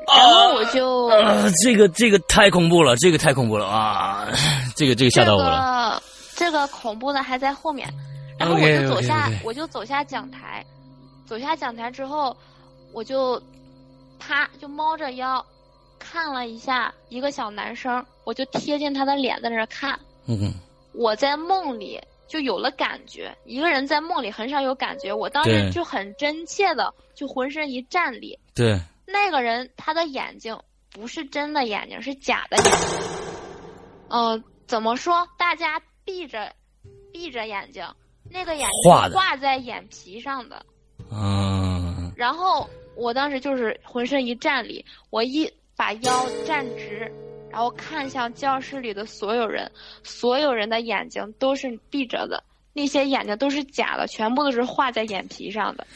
[0.08, 4.28] 然后我就、啊，这个这个太恐怖了，这个太恐怖了啊！
[4.76, 6.02] 这个这个吓到我了。
[6.36, 7.88] 这个这个恐怖的还在后面，
[8.40, 10.66] 然后我就走下我就走下讲台，
[11.28, 12.36] 走下讲台之后，
[12.94, 13.40] 我就
[14.20, 15.44] 啪就猫着腰
[15.98, 20.00] 看了一下一个小男生，我就贴近他的脸在那看。
[20.28, 20.54] 嗯
[20.94, 28.38] 我在梦里就有了感觉，一个人在梦里很少有感觉，我当时就很真切的就浑身一站立。
[28.54, 30.58] 对，那个人他的眼睛
[30.92, 33.00] 不是真的眼睛，是假的眼睛。
[34.10, 35.28] 呃，怎么说？
[35.38, 36.54] 大家闭着
[37.14, 37.86] 闭着眼睛，
[38.30, 40.66] 那个眼睛画的画在眼皮上的。
[41.12, 47.12] 嗯然后我当时就是浑身一站立，我一把腰站直，
[47.50, 49.72] 然后看向教室里的所有人，
[50.04, 55.88] 所有人的眼睛都是闭着的，那些眼睛都是假的，全部都是画在眼皮上的。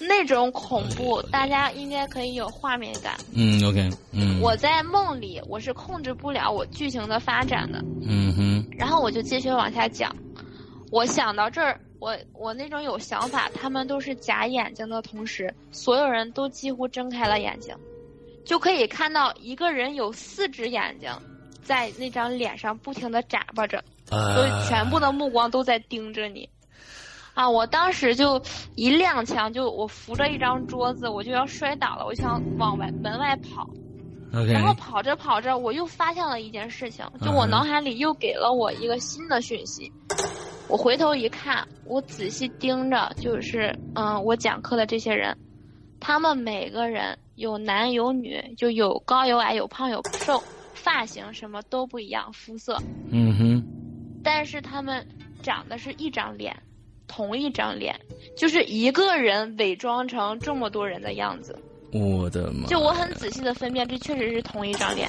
[0.00, 3.18] 那种恐怖，大家应该可以有画面感。
[3.34, 7.84] 嗯，OK，嗯，我在梦里，我是控制不了我剧情的发展的。
[8.02, 10.14] 嗯哼，然后我就继续往下讲。
[10.92, 17.74] 我想到这儿，我我那种有想法，他们都是假眼睛的同时，所有人都几乎睁开了眼睛，
[18.44, 21.10] 就可以看到一个人有四只眼睛，
[21.62, 26.48] 在那张脸上不停的眨巴着，所以呃，全部的目光都在盯着你。
[27.34, 27.48] 啊！
[27.48, 28.42] 我当时就
[28.74, 33.68] 一踉跄，就我扶着一张桌子，我就要摔倒了，我想往外门外跑。
[34.46, 39.92] 然后跑着跑着，我又发现了一件事情，就我嗯脑海里又给了我一个新的讯息。
[40.68, 45.34] 我回头一看，我仔细盯着，就是嗯，我讲课的这些人，
[45.98, 50.42] 他们每个人有男有女，就有高有矮，有胖有瘦，
[50.74, 52.76] 发型什么都不一样，肤色，
[53.10, 53.64] 嗯哼，
[54.22, 55.06] 但是他们
[55.42, 56.54] 长的是一张脸，
[57.06, 57.98] 同一张脸，
[58.36, 61.58] 就是一个人伪装成这么多人的样子。
[61.92, 62.66] 我的妈！
[62.66, 65.08] 就我很仔细的分辨，这确实是同一张脸，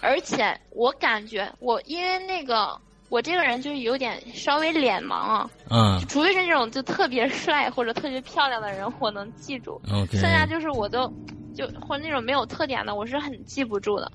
[0.00, 6.00] 而且我感觉我因为那个我这个人就是有点稍微脸盲啊，嗯。
[6.08, 9.78] 除非是那种就特别帅或者特别漂亮的人，我能记住。
[10.12, 11.12] 剩下就是我都
[11.54, 14.10] 就或者那种没有特点的，我是很记不住的。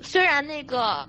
[0.00, 1.06] 虽然那个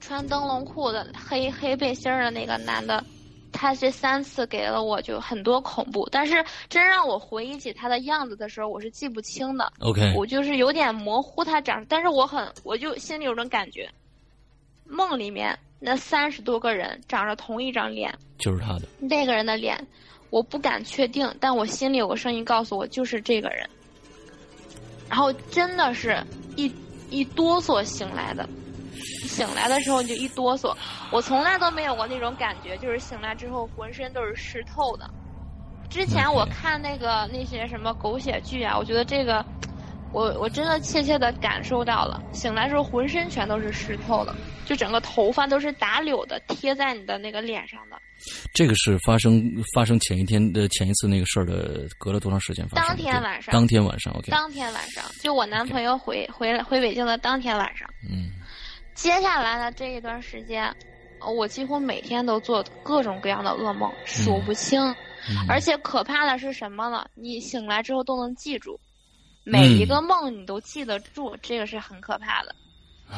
[0.00, 3.04] 穿灯笼裤的黑黑背心儿的那个男的，
[3.52, 9.72] 他这三次给了我就很多恐怖，但是真让我回忆起他的样子的时候，我是记不清的。
[9.80, 13.88] OK，我就是有点模糊他长，但是我很，我就心里有种感觉，
[14.92, 18.82] 梦里面那三十多个人长着同一张脸，就是他的。
[19.00, 19.84] 那个人的脸，
[20.28, 23.68] 我不敢确定，但我心里有个声音告诉我就是这个人。
[25.08, 26.22] 然后真的是
[26.56, 26.72] 一
[27.10, 28.48] 一哆嗦醒来的，
[29.26, 30.76] 醒来的时候就一哆嗦，
[31.10, 35.10] 我从来都没有过那种感觉，就是醒来之后浑身都是湿透的。
[35.90, 39.44] 之前我看那个那些什么狗血剧啊，我觉得这个，
[40.12, 44.34] 我我真的切切的感受到了，醒来时候浑身全都是湿透的，
[44.66, 47.96] 就整个头发都是打绺的，贴在你的那个脸上的。
[48.54, 49.42] 这个是发生
[49.74, 52.88] 发生前一天的前一次那个事儿的，隔了多长时间发生？
[52.88, 58.30] 当天晚上当天晚上，OK，当天晚上，就我男朋友回回来回北京的当天晚上，嗯
[58.94, 60.64] 接下来的这一段时间，
[61.20, 64.80] 呃我几乎每天都做各种各样的噩梦，数不清。
[65.28, 67.06] 嗯，而且可怕的是什么呢？
[67.14, 68.78] 你醒来之后都能记住，
[69.44, 72.54] 每一个梦你都记得住，这个是很可怕的。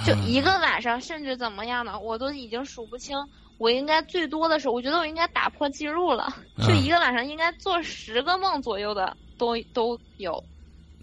[0.05, 1.99] 就一个晚上，甚至怎么样呢？
[1.99, 3.17] 我都已经数不清。
[3.59, 10.43] 我应该最多的时候，我觉得我应该打破记录了，嗯就一个晚上应该做十个梦左右的都都有。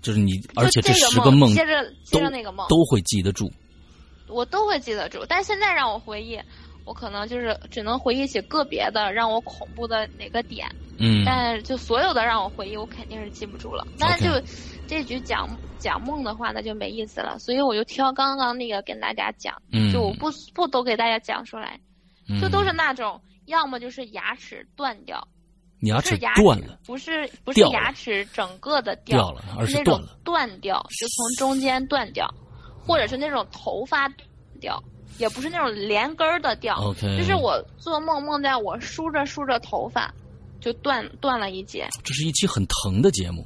[0.02, 3.50] 就是你，就而且这十个梦接着接着那个梦，都会记得住。
[4.28, 5.26] 我都会记得住。
[5.30, 6.38] 但现在让我回忆，
[6.84, 10.68] 我可能就是只能回忆起个别的让我恐怖的哪个点。
[11.02, 11.24] 嗯。
[11.26, 13.86] 但就所有的让我回忆，我肯定是记不住了。
[13.98, 14.30] 那就
[14.88, 17.40] 这局讲讲梦的话，那就没意思了。
[17.40, 21.80] 所以我就挑刚刚那个跟大家讲，嗯，就我不不都给大家讲出来，
[22.30, 22.40] 嗯。
[22.40, 25.28] 就都是那种要么就是牙齿断掉，
[25.82, 29.32] 牙齿不是牙断了，不是不是牙齿整个的掉。
[29.32, 32.28] 了，而是那种断掉，就从中间断掉，
[32.86, 34.08] 或者是那种头发
[34.60, 34.82] 掉，
[35.18, 36.94] 也不是那种连根儿的掉。
[36.94, 40.14] 就是我做梦梦见我梳着梳着头发，
[40.62, 43.46] 就断断了一节，这是一期很疼的节目，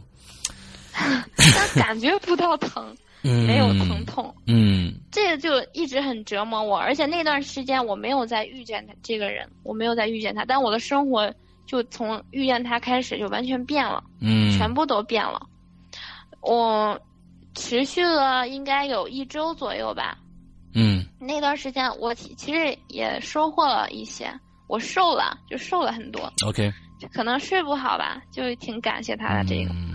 [0.94, 6.78] 但感觉不到疼， 嗯，没有疼痛，嗯这个就一直很折磨我。
[6.78, 11.34] 而且那段时间我没有再遇见他这个人，我没有再遇见他，但我的生活
[11.66, 14.04] 就从遇见他开始就完全变了。
[14.22, 15.42] 嗯，全部都变了。
[16.42, 17.00] 我
[17.56, 20.18] 持续了应该有一周左右吧。
[20.78, 24.32] 嗯那段时间我其其实也收获了一些，
[24.68, 26.32] 我瘦了，就瘦了很多。
[26.46, 26.76] ，OK，就
[27.14, 29.72] 可能睡不好吧，就挺感谢他的这个。
[29.74, 29.92] 嗯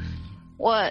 [0.58, 0.82] 我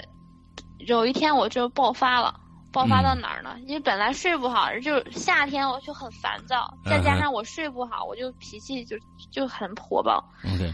[0.79, 2.39] 有一天我就爆发了。
[2.71, 3.55] 爆发到哪儿呢？
[3.65, 8.95] 因为本来睡不好，就是夏天我就很烦躁，再加上我睡不好，我就脾气就
[9.31, 10.23] 就很火爆。
[10.45, 10.71] ，OK，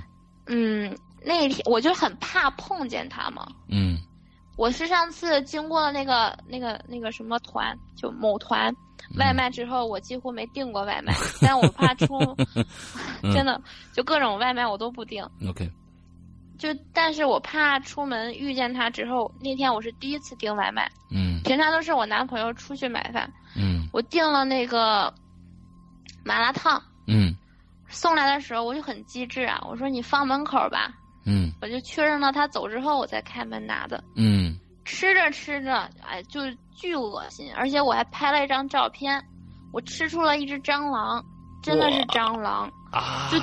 [0.48, 0.93] 嗯，
[1.24, 3.98] 那一天我就很怕碰见他嘛，嗯
[4.58, 8.76] 我是上次经过那个那个那个什么团，就某团
[9.18, 12.08] 外卖之后，我几乎没订过外卖，但我怕出，
[13.34, 13.60] 真的
[13.94, 15.70] 就各种外卖我都不订，，OK，
[16.58, 21.42] 就但是我怕出门遇见他之后，那天我是第一次订外卖，嗯。
[21.44, 23.88] 平常都是我男朋友出去买饭，嗯。
[23.94, 25.14] 我订了那个
[26.24, 27.36] 麻辣烫，嗯。
[27.88, 30.92] 送来的时候我就很机智啊，我说你放门口吧，
[31.26, 31.52] 嗯。
[31.62, 34.04] 我就确认了他走之后我才开门拿的。
[34.16, 36.39] 嗯吃着吃着，哎，就
[36.76, 39.21] 巨恶心，而且我还拍了一张照片，
[39.74, 41.24] 我吃出了一只蟑螂，
[41.63, 43.38] 真的是蟑螂，啊，就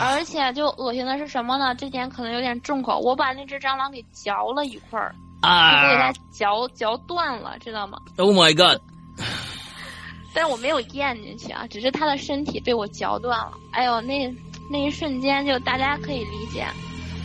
[0.00, 1.74] 而且就恶心的是什么呢？
[1.74, 8.80] 这点可能有点重口，我把那只蟑螂给嚼了一块儿，就给它啊嚼嚼断了，知道吗？，Oh my God，
[10.34, 13.52] 但是我没有咽进去啊，只是它的身体被我嚼断了。
[13.72, 14.34] 哎呦，那
[14.70, 16.66] 那一瞬间就大家可以理解。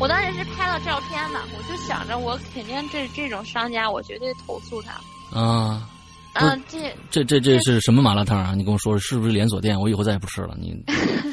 [0.03, 4.91] 我当时是拍了照片的，我就想着我肯定这这种商家，我绝对投诉他。
[5.31, 5.89] 啊，
[6.33, 8.53] 嗯，这这这这是什么麻辣烫啊？
[8.53, 9.79] 你跟我说是不是连锁店？
[9.79, 10.57] 我以后再也不吃了。
[10.59, 10.75] 你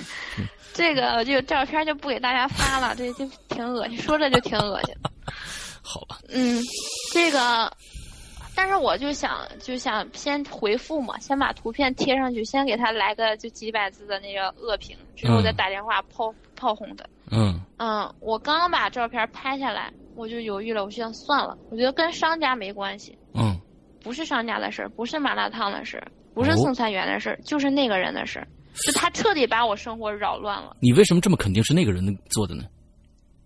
[0.72, 4.94] 这个这个照片就不给大家发了，这就挺恶心，说着就挺恶心。
[5.83, 6.62] 好吧，嗯，
[7.12, 7.68] 这个，
[8.54, 17.04] 但是我就想就想先回复嘛，先把图片贴上去，先给他来个就几百字的那个恶评，之后再嗯打电话炮炮轰他。
[17.33, 23.58] 嗯嗯，我刚刚把照片拍下来，我就犹豫了，我就想算了，我觉得跟商家没关系，嗯
[24.02, 28.46] 不是商家的事儿，不是麻辣烫的事儿，不是哦送餐员的事儿，就是那个人的事儿，
[28.84, 30.76] 就他彻底把我生活扰乱了。
[30.80, 32.64] 你为什么这么肯定是那个人做的呢？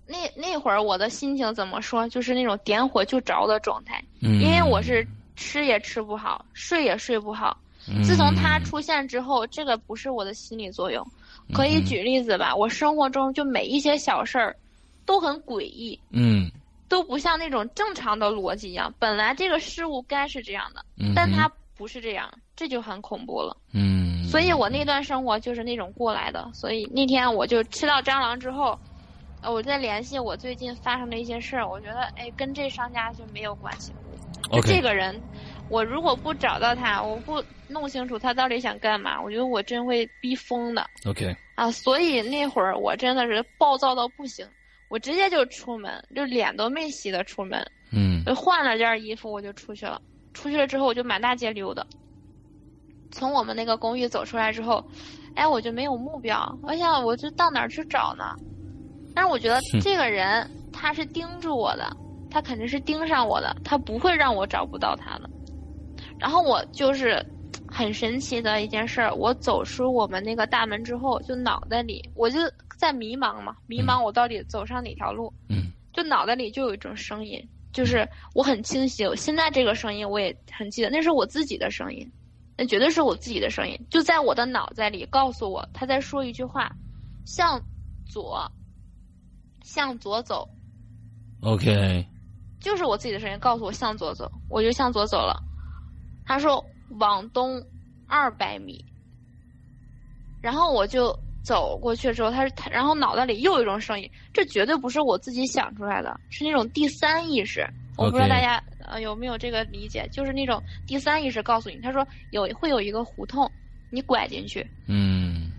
[0.06, 2.08] 那那会儿我的心情怎么说？
[2.08, 7.56] 就是那种点火就着的状态，嗯，因为我是吃也吃不好，睡也睡不好。
[7.86, 11.06] 嗯自从他出现之后，这个不是我的心理作用。
[11.52, 14.56] 可以举例子吧，我生活中就每一些小事儿
[15.04, 16.50] 都很诡异，嗯
[16.88, 18.92] 都不像那种正常的逻辑一样。
[18.98, 23.56] 本来这个事物该是这样的，嗯，但它不是这样，这就很恐怖了。
[23.72, 26.48] 嗯，所以我那段生活就是那种过来的。
[26.52, 28.78] 所以那天我就吃到蟑螂之后，
[29.42, 33.92] 呃，我在联系我最近发生的一些事儿，我觉得哎，跟这商家就没有关系。
[34.52, 35.20] 就这个人，
[35.68, 41.70] 我如果不找到他，我不弄清楚他到底想干嘛，我觉得我真会逼疯的 OK，啊！
[41.70, 44.46] 所以那会儿我真的是暴躁到不行，
[44.88, 50.00] 我直接就出门，就脸都没洗的出门，嗯就换了件衣服我就出去了。
[50.34, 51.84] 出去了之后我就满大街溜达。
[53.10, 54.84] 从我们那个公寓走出来之后，
[55.34, 58.36] 哎，我就没有目标，我想我就到哪儿去找呢？
[59.14, 61.88] 但是我觉得这个人他是盯住我的，
[62.30, 65.30] 他肯定是盯上我的，他不会让我找不到他的。
[66.24, 67.22] 然后我就是
[67.68, 72.38] 很神奇的一件事儿，我走出我们那个大门之后，就脑袋里我就
[72.78, 75.30] 在迷茫嘛，迷茫我到底走上哪条路。
[75.50, 82.10] 嗯就脑袋里就有一种声音，就是我很清晰，我现在这个声音我也很记得，那是我自己的声音，
[82.56, 86.74] 那绝对是我自己的声音，就在我的脑袋里告诉我，他在说一句话，
[87.26, 87.60] 向
[88.06, 88.50] 左，
[89.62, 90.48] 向左走
[91.42, 92.06] ，，OK，
[92.60, 95.38] 就是我自己的声音告诉我向左走，我就向左走了。
[96.24, 96.64] 他说
[96.98, 97.62] 往东
[98.06, 98.84] 二百米，
[100.40, 107.66] 然后我就走过去之后，他是他，然后脑袋里又有一种声音，这绝对不是我自己想出来的，是那种第三意识。
[107.96, 113.50] 我不知道大家呃有没有这个理解，就是那种第三意识告诉你，他说有会有一个胡同，
[113.90, 115.50] 你拐进去，嗯。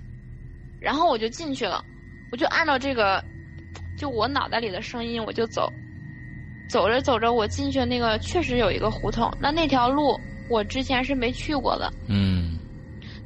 [0.82, 1.84] 然后我就进去了，
[2.32, 3.24] 我就按照这个
[3.98, 5.72] 就我脑袋里的声音，我就走。
[6.68, 10.20] 走着走着，我进去那个确实有一个胡同，那那条路
[10.50, 11.92] 我之前是没去过的。
[12.08, 12.58] 嗯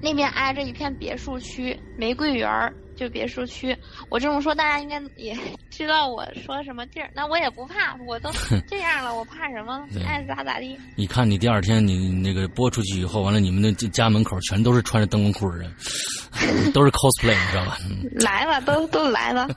[0.02, 3.76] 那边挨着一片别墅区，玫瑰园儿就别墅区。
[4.10, 5.38] 我这么说，大家应该也
[5.70, 7.12] 知道我说什么地儿。
[7.14, 8.30] 那我也不怕，我都
[8.66, 9.86] 这样了，我怕什么？
[10.08, 10.78] 爱咋咋地。
[10.96, 15.70] 你看你第二天你那个播出去以后，完了你们那家门口全都是穿着灯笼裤的人，
[16.72, 17.78] 都是 cosplay，你知道吧？
[17.90, 19.50] 嗯来了，都都来了。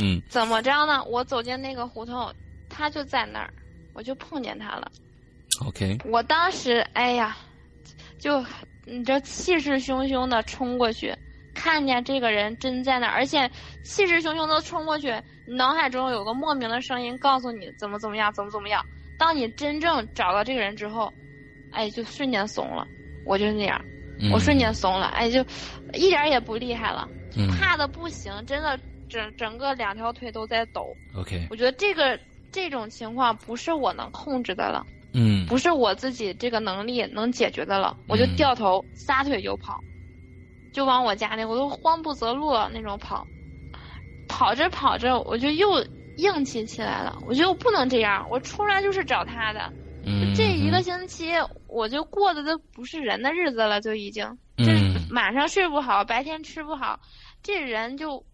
[0.00, 1.04] 嗯怎么着呢？
[1.04, 2.34] 我走进那个胡同，
[2.68, 3.52] 他就在那儿，
[3.94, 4.90] 我就碰见他了。
[5.64, 7.36] ，OK，我当时，哎呀，
[8.18, 8.44] 就
[8.84, 11.14] 你这气势汹汹的冲过去，
[11.54, 13.50] 看见这个人真在那儿，而且
[13.84, 15.14] 气势汹汹的冲过去，
[15.46, 18.84] 脑海中有个莫名的声音告诉你怎么怎么样，怎么怎么样。
[19.18, 21.12] 当你真正找到这个人之后，
[21.72, 22.86] 哎，就瞬间怂了。
[23.24, 23.82] 我就是那样，
[24.20, 25.40] 嗯我瞬间怂了，哎，就
[25.94, 28.78] 一点儿也不厉害了，嗯怕的不行，真的
[29.08, 30.94] 整整个两条腿都在抖。
[31.16, 32.18] OK，我觉得这个
[32.52, 34.86] 这种情况不是我能控制的了。
[35.16, 35.46] 嗯。
[35.46, 39.80] 不是我自己这个能力能解决的了，我就嗯掉头撒腿就跑，
[40.72, 43.26] 就往我家那，我都慌不择路那种跑，
[44.28, 45.82] 跑着跑着我就又
[46.18, 49.72] 硬气起来了，我觉得我不能这样，我出来就是找他的，
[50.04, 51.32] 嗯这一个星期
[51.66, 54.24] 我就过的都不是人的日子了，就已经，
[54.58, 57.00] 这嗯晚上睡不好，白天吃不好，
[57.42, 58.24] 这人就，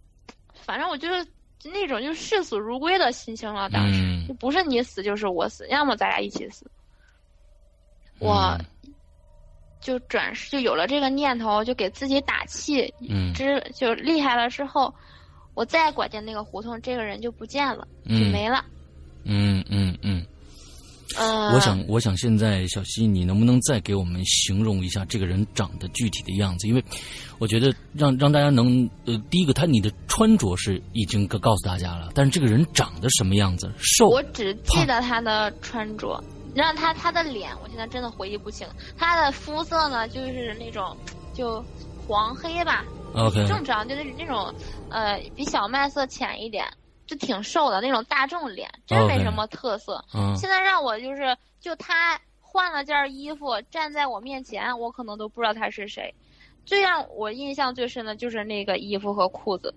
[0.55, 1.26] 反正我就是
[1.64, 4.01] 那种就视死如归的心情了，当时。
[4.03, 6.70] 嗯就不是你死就是我死，要么咱俩一起死。
[8.18, 8.56] 我
[9.80, 13.32] 就转世就有了这个念头，就给自己打气，嗯。
[13.34, 14.94] 之就厉害了之后，
[15.54, 18.30] 我再拐进那个胡同，这个人就不见了，就嗯。
[18.30, 18.64] 没了。
[19.24, 20.24] 嗯嗯嗯，
[21.18, 26.66] 嗯、我想，我想现在小溪，你能不能再给我们形容一下这个人长得具体的样子？
[26.68, 26.84] 因为
[27.38, 33.70] 我觉得让让大家能呃，第一个，他你的穿着是已经告告诉大家了，但是这个人长得什么样子？
[33.78, 36.22] 瘦我只记得他的穿着，
[36.54, 38.66] 让他他的脸，我现在真的回忆不清。
[38.96, 40.96] 他的肤色呢，就是那种
[41.34, 41.64] 就
[42.06, 42.84] 黄黑吧
[43.14, 44.52] ，，OK，正常就是那种
[44.90, 46.66] 呃比小麦色浅一点，
[47.12, 50.02] 就挺瘦的那种大众脸，真没什么特色。
[50.14, 56.14] 嗯现在让我就是就他换了件衣服站在我面前，我可能都不知道他是谁。
[56.64, 59.74] 最让我印象最深的就是那个衣服和裤子，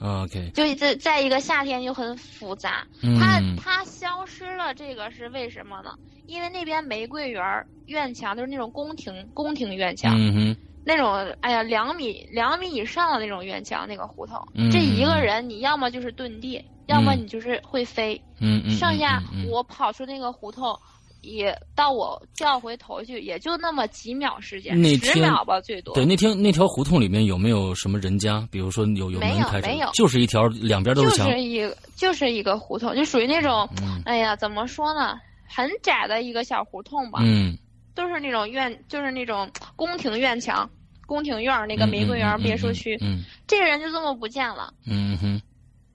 [0.00, 2.86] ，OK，就在在一个夏天就很复杂。
[3.02, 5.90] 嗯他他消失了，这个是为什么呢？
[6.26, 7.42] 因为那边玫瑰园
[7.86, 18.22] 院墙就是那种宫廷宫廷院墙，嗯，那种哎呀两米两米以上的那种院墙，那个胡同，嗯这一个人你要么就是遁地，要么嗯你就是会飞。
[18.38, 20.78] 嗯嗯，剩下我跑出那个胡同，
[21.26, 25.94] 也到我叫回头去，也就那么几秒时间，那十秒吧最多。
[25.94, 28.46] 对，那天那条胡同里面有没有什么人家？
[28.50, 31.30] 比如说有有没门开着有没有，就是一条两边都就是墙。
[31.30, 31.60] 是一
[31.96, 35.18] 就是一个胡同，就属于那种，嗯哎呀，怎么说呢，
[35.48, 37.56] 很窄的一个小胡同吧，嗯
[37.94, 40.68] 都是那种院，就是那种宫廷院墙。
[41.06, 44.74] 宫廷院儿那个玫瑰园别墅区，嗯这个人就这么不见了。
[44.86, 45.40] 嗯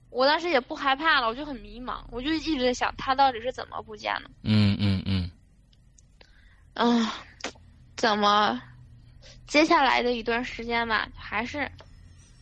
[0.09, 4.29] 我当时也不害怕了，我就很迷茫，我就一直在想他到底是怎么不见的。
[4.43, 4.90] 嗯嗯嗯
[6.81, 7.13] 啊，
[7.95, 8.59] 怎么？
[9.45, 11.71] 接下来的一段时间吧，还是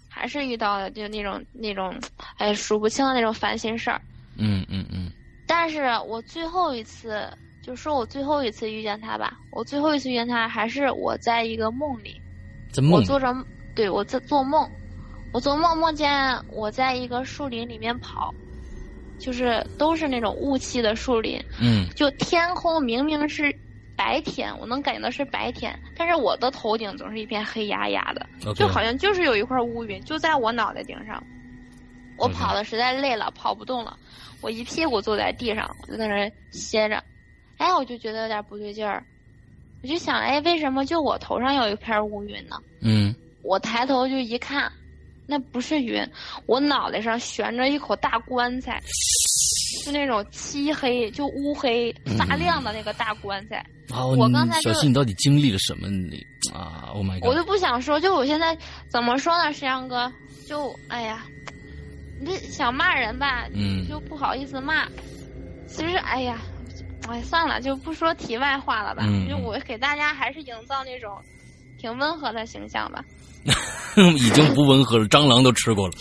[0.08, 1.94] 还是遇到了就那种那种，
[2.38, 4.02] 哎，数不清的那种烦心事儿。
[4.38, 5.12] 嗯嗯嗯
[5.46, 7.30] 但是我最后一次，
[7.62, 12.22] 就说我最后一次遇见他吧，我最后一次遇见他还是我在一个梦里，
[12.72, 13.28] 在梦里我做着，
[13.74, 14.72] 对我在做梦，
[15.32, 18.34] 我做梦梦见我在一个树林里面跑，
[19.18, 23.60] 就是都是那种雾气的树林，嗯就天空明明是
[24.00, 28.26] 白天，我能感觉到是白天，但是我的头顶总是一片黑压压的
[28.56, 31.22] 就好像就是有一块乌云就在我脑袋顶上。
[32.18, 33.98] 我跑的实在累了，跑不动了，
[34.40, 37.04] 我一屁股坐在地上，我就在那儿歇着。
[37.58, 39.04] 哎，我就觉得有点不对劲儿，
[39.84, 42.56] 我就想，哎，为什么就我头上有一片乌云呢？
[42.82, 44.72] 嗯我抬头就一看，
[45.28, 46.06] 那不是云，
[46.46, 48.82] 我脑袋上悬着一口大棺材，
[49.84, 53.58] 是那种漆黑就乌黑发亮的那个大棺材。
[53.90, 55.88] 啊，我刚才小溪，你到底经历了什么？
[55.90, 56.22] 你
[56.54, 57.30] 啊，Oh my 我 God！
[57.30, 58.58] 我就不想说，就我现在
[58.90, 60.12] 怎么说呢，石阳哥，
[60.48, 61.26] 就哎呀，
[62.20, 64.88] 你这想骂人吧，嗯就不好意思骂。
[65.68, 66.40] 其实哎呀，
[67.08, 69.04] 哎算了，就不说题外话了吧。
[69.08, 71.12] 嗯就我给大家还是营造那种
[71.80, 73.04] 挺温和的形象吧。
[74.18, 75.94] 已经不温和了，蟑螂都吃过了。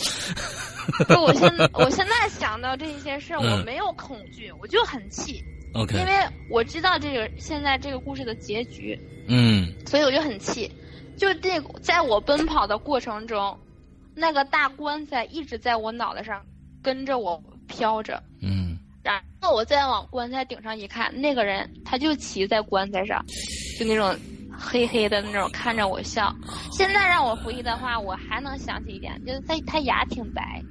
[1.09, 3.53] 就我现我现在想到这些事儿，嗯。
[3.53, 5.43] 我没有恐惧，我就很气
[5.75, 6.13] ，OK，因为
[6.51, 9.73] 我知道这个现在这个故事的结局，嗯。
[9.87, 10.71] 所以我就很气。
[11.17, 13.59] 就这，在我奔跑的过程中，
[14.15, 16.41] 那个大棺材一直在我脑袋上
[16.83, 18.79] 跟着我飘着，嗯。
[19.03, 23.25] 然后我再往棺材顶上一看，那个人他就骑在棺材上，
[23.79, 24.15] 就那种
[24.57, 26.35] 黑黑的那种看着我笑。
[26.71, 30.63] 现在让我回忆的话，我还能想起一点，就是他他牙挺白，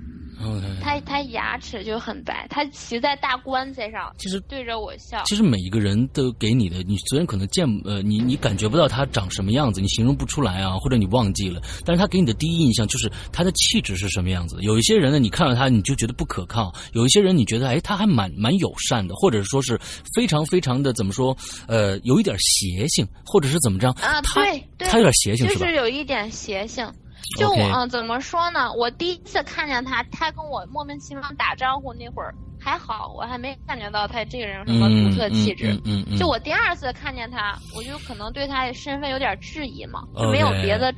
[0.82, 5.24] 他他牙齿就很白，他骑在大棺材上，其实对着我笑。
[5.26, 14.58] 其实每一个人都给你的，你虽然可能见呃，你你感觉不到他长什么样子，你形容不出来啊，或者你忘记了，但是他给你的第一印象就是他的气质是什么样子。
[14.62, 19.80] 有一些人呢，你看到他你就觉得不可靠；有一些人你觉得哎，他还蛮蛮友善的，或者说是
[20.16, 21.36] 非常非常的怎么说
[21.68, 26.88] 呃，有一点邪性，或者是怎么着啊，他对对，他有点邪性吧就是是有一点邪性。
[27.36, 28.72] 就嗯，怎么说呢？
[28.74, 35.74] 我第一次看见他，他跟我莫名其妙打招呼那会儿还好，我还没感觉到他这个人有什么独特气质。
[35.74, 40.94] 嗯嗯嗯，就我第二次看见他，我就可能对他的身份有点质疑嘛，就没有别的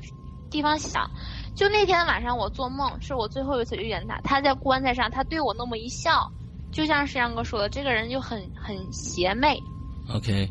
[0.52, 1.10] 地方想。
[1.56, 6.32] 就那天晚上我做梦，是我最后一次遇见他，他在棺材上，他对我那么一笑，
[6.72, 9.62] 就像石阳哥说的，这个人就很很邪魅
[10.14, 10.50] ，OK，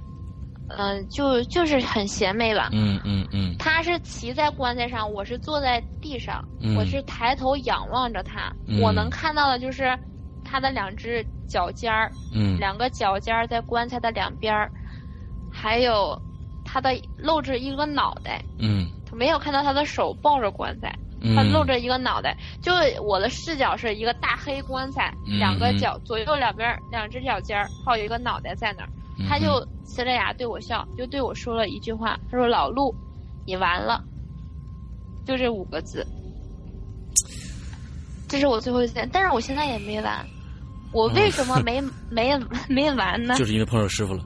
[0.69, 2.69] 嗯、就就是很邪魅吧。
[2.73, 3.57] 嗯嗯嗯。
[3.59, 6.77] 他是骑在棺材上，我是坐在地上，嗯。
[6.77, 8.81] 我是抬头仰望着他，嗯。
[8.81, 9.99] 我能看到的就是
[10.45, 12.59] 他的两只脚尖儿，嗯。
[12.59, 14.71] 两个脚尖儿在棺材的两边儿，
[15.51, 16.21] 还有
[16.65, 18.87] 他的露着一个脑袋，嗯。
[19.11, 21.65] 没有看到他的手抱着棺材，嗯，他露。
[21.65, 28.89] 着一个脑袋，就我的视角是一个大黑棺材，嗯两个脚左右两边两只脚尖儿，还有一个脑袋在那儿。
[29.19, 29.47] 嗯他就
[29.85, 32.95] 呲着牙对我笑，就对我说了一句话，他说：“老陆，
[33.47, 34.03] 你完了。”
[35.27, 36.07] 就这五个字。
[38.29, 40.25] 这是我最后一次见，但是我现在也没完。
[40.93, 42.33] 我为什么没、 没
[42.69, 43.35] 没完呢？
[43.37, 44.23] 就是因为碰上师傅了。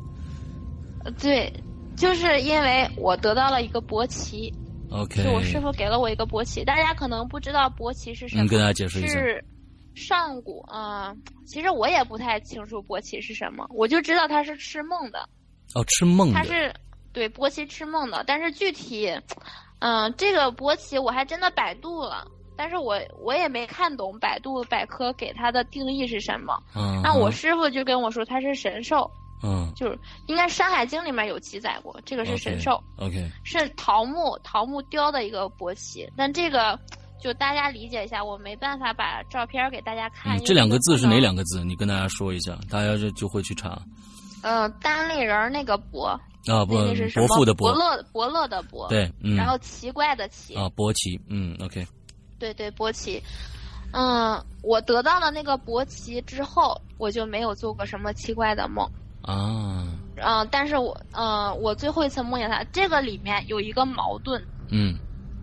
[1.20, 1.52] 对，
[1.96, 4.52] 就是因为我得到了一个国旗
[4.90, 6.64] ，OK，就我师傅给了我一个国旗。
[6.64, 9.14] 大家可能不知道国旗是什么，能跟大家解释一下。
[9.14, 9.44] 是
[9.94, 11.16] 上古啊、呃
[11.46, 15.18] 其实我也不太清楚国旗是什么，我就知道它是吃梦的，
[15.74, 16.34] 哦，吃梦的。
[16.34, 16.72] 它是
[17.12, 19.12] 对国旗吃梦的，但是具体，
[19.80, 22.26] 嗯、这个国旗我还真的百度了。
[22.56, 26.62] 但是我我也没看懂百度百科给它的定义是什么。
[26.76, 29.10] 嗯，那我师傅就跟我说它是神兽，
[29.42, 32.82] 嗯，就是应该《山海经》里面有记载过，这个是神兽。
[32.98, 36.78] OK，是桃木桃木雕的一个国旗，但这个
[37.22, 40.36] 就大家理解一下，我没办法把照片给大家看。
[40.36, 41.44] 嗯，这两个字是哪两个？
[41.44, 41.64] 字？
[41.64, 43.80] 你跟大家说一下，大家就就会去查。
[44.42, 46.08] 嗯、单立人儿那个伯，
[46.48, 48.88] 啊，不那个是，伯父的伯，伯乐伯乐的伯。。
[48.88, 51.86] 对，嗯，然后奇怪的奇，啊，伯奇，嗯，OK，
[52.40, 53.22] 对对伯奇。
[53.92, 58.84] 嗯，我得到了那个伯奇之后，我就没有做过什么奇怪的梦。
[59.22, 64.98] 啊，嗯，但是我，嗯，我最后一次梦见他，这个里面有一个矛盾，嗯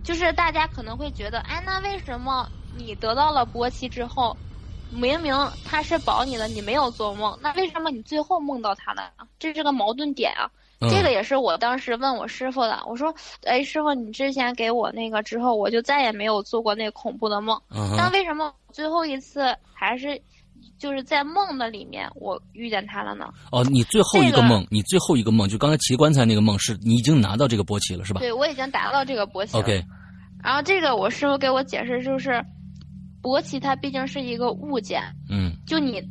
[0.10, 4.36] 就是大家可能会觉得，哎，那为什么你得到了波奇之后，
[4.92, 9.28] 明明他是保你的，你没有做梦，那为什么你最后梦到他了呢？
[9.38, 10.50] 这是个矛盾点啊。
[10.82, 20.20] 嗯这个也是我当时问我师傅的，我说，哎，师傅，你之前给我那个之后，我就再也没有做过那个恐怖的梦，嗯哼，但为什么最后一次还是
[20.80, 23.26] 就是在梦的里面我遇见他了呢？
[23.52, 29.60] 哦，你最后一这个个梦，你最后一个梦，就刚才骑棺材那个梦，是你已经拿到这个波奇了，是吧对我已经达到这个波奇了。
[29.60, 29.84] ？OK，
[30.44, 32.44] 然后这个我师傅给我解释就是，
[33.22, 35.52] 勃起它毕竟是一个物件，嗯。
[35.68, 36.02] 就你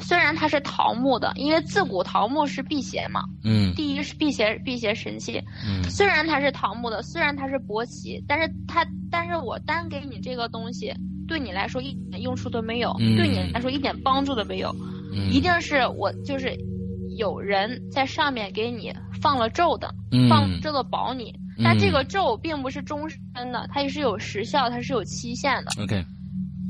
[0.00, 3.72] 虽然它是桃木的，因为自古桃木是辟邪嘛，嗯。
[3.74, 5.42] 第一是辟邪辟邪神器。
[5.66, 5.82] 嗯。
[5.90, 10.92] 虽然它是桃木的，虽然它是勃起，但是它但是我单给你这个东西，
[11.26, 14.74] 对你来说一点用处都没有，嗯对你来说一点帮助都没有，
[15.12, 16.54] 嗯，一定是我就是
[17.18, 21.34] 有人在上面给你放了咒的，嗯放咒的保你。
[21.62, 23.20] 但嗯这个咒并不是终身
[23.52, 25.82] 的，它也是有时效，它是有期限的。
[25.82, 26.04] OK，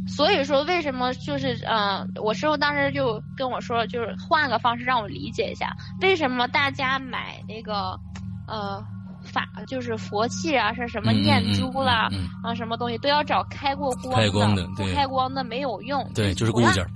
[0.09, 8.01] 所以说，为什么就是呃，我师傅当时就跟我说，就是换个方式让我理解一下，为什么大家买那个
[8.47, 8.83] 呃
[9.23, 16.03] 法就是佛器啊，是什么嗯嗯念珠啦、嗯嗯啊什么东西都要找开过光开光的不开光的没有用。
[16.15, 16.91] 对，就是个同样物件儿，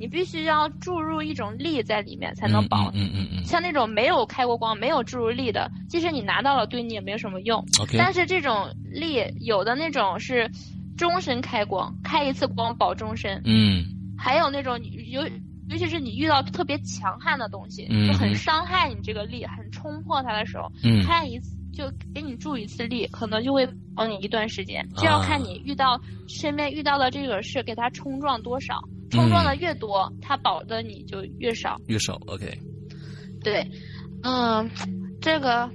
[0.00, 3.02] 你必须要注入一种力在里面才能保你。
[3.02, 7.64] 嗯嗯嗯像那种没有开过光、没有注入力的，即使你拿到了，对你也没有什么用。
[7.80, 10.50] ，OK，但是这种力有的那种是
[10.96, 13.84] 终身开光，开一次光保终身，嗯
[14.16, 15.22] 还有那种尤
[15.68, 24.86] 尤其是你遇到特别强悍的东西，嗯就很伤害你这个力，很冲破它的时候，嗯开一次就给你注一次力，可能就会保你一段时间。
[24.96, 28.80] 这要看你遇到身边遇到的这个事，给它冲撞多少，
[29.10, 31.80] 冲撞的越多，它保的你就越少。
[31.86, 32.46] 越少，OK，
[33.42, 33.66] 对，
[34.22, 34.70] 嗯，
[35.20, 35.68] 这个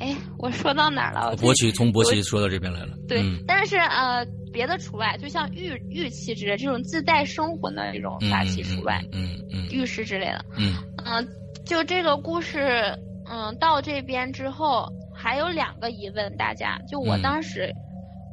[0.00, 1.36] 哎，我说到哪儿了？
[1.36, 2.94] 博奇从博奇说到这边来了。
[3.06, 10.44] 对，嗯但是呃，别的除外，就像玉玉器之类这种自带生魂的这种法器除外，嗯嗯玉石之类的。
[10.56, 10.74] 嗯
[11.04, 11.28] 嗯、
[11.66, 12.96] 就这个故事，
[13.30, 17.72] 嗯、到这边之后还有两个疑问，大家就我嗯当时，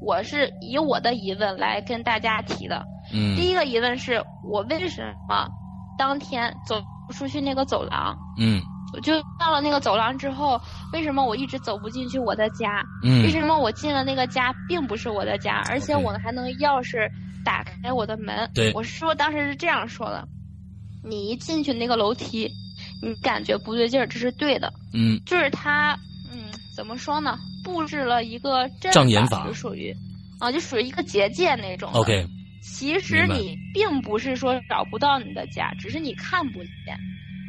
[0.01, 2.86] 我是以我的疑问来跟大家提的。
[3.14, 5.47] 嗯第一个疑问是我为什么
[5.97, 8.18] 当天走不出去那个走廊？
[8.38, 8.62] 嗯
[8.93, 10.60] 我就到了那个走廊之后，
[10.93, 12.82] 为什么我一直走不进去我的家？
[13.03, 17.10] 嗯为什么我进了那个家并不是我的家，而且我还能钥匙
[17.43, 18.49] 打开我的门？
[18.53, 20.26] 对我是说当时是这样说的：
[21.03, 22.49] 你一进去那个楼梯，
[23.01, 24.72] 你感觉不对劲儿，这是对的。
[24.93, 25.97] 嗯就是他，
[26.32, 26.43] 嗯，
[26.76, 27.38] 怎么说呢？
[27.66, 29.93] 布置了一个阵障眼法就属于，
[30.39, 31.91] 啊，就属于一个结界那种。
[31.93, 32.26] ，OK，
[32.68, 36.97] 其实你并不是说找不到你的家，只是你看不见。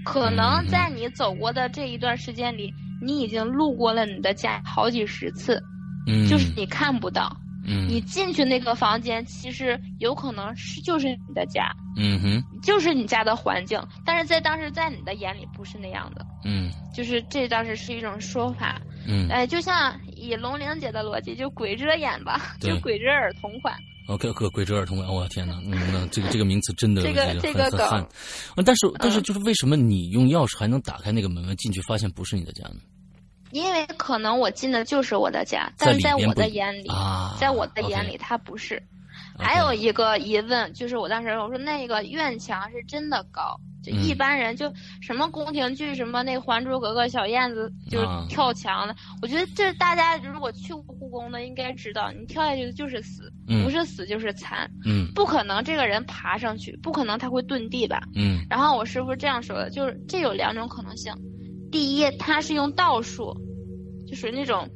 [0.05, 5.61] 可能嗯在你走过的这一段时间里，你已经路过了你的家好几十次，
[6.07, 7.35] 嗯，就是你看不到。
[7.69, 18.81] 嗯你进去那个房间，其实有可能是就是你的家，嗯哼就是你家的环境，但是在当时在你的眼里不是那样的，嗯就是这当时是一种说法。
[19.09, 23.75] 嗯哎，就像以龙玲姐的逻辑，就鬼遮眼吧，就鬼遮耳同款。
[24.07, 27.71] ，OK，和鬼遮耳同款，我、天哪，嗯，那这个这个名词真的这个这这个
[28.65, 32.77] 但是但是嗯就是为什么你用钥匙还能打开那个门进去，发现不是你的家呢？
[33.53, 38.83] 因为可能我进的就是我的家，但是在我的眼里，啊，在我的眼里它不是。
[39.39, 44.03] 还有一个疑问，就是我当时我说那个院墙是真的高，就嗯。
[44.03, 48.27] 一般人就什么宫廷剧什么那《还珠格格》小燕子就是啊。
[48.29, 53.65] 跳墙的，我觉得这大家如果去过故宫的应该知道，你跳下去就是死，嗯。
[53.65, 55.11] 不是死就是残，嗯。
[55.15, 58.03] 不可能这个人爬上去，不可能他会遁地吧？
[58.15, 58.45] 嗯。
[58.49, 61.13] 然后我师傅这样说的，就是这有两种可能性，
[61.71, 63.37] 第一，他是用道术，
[64.09, 64.69] 就属于那种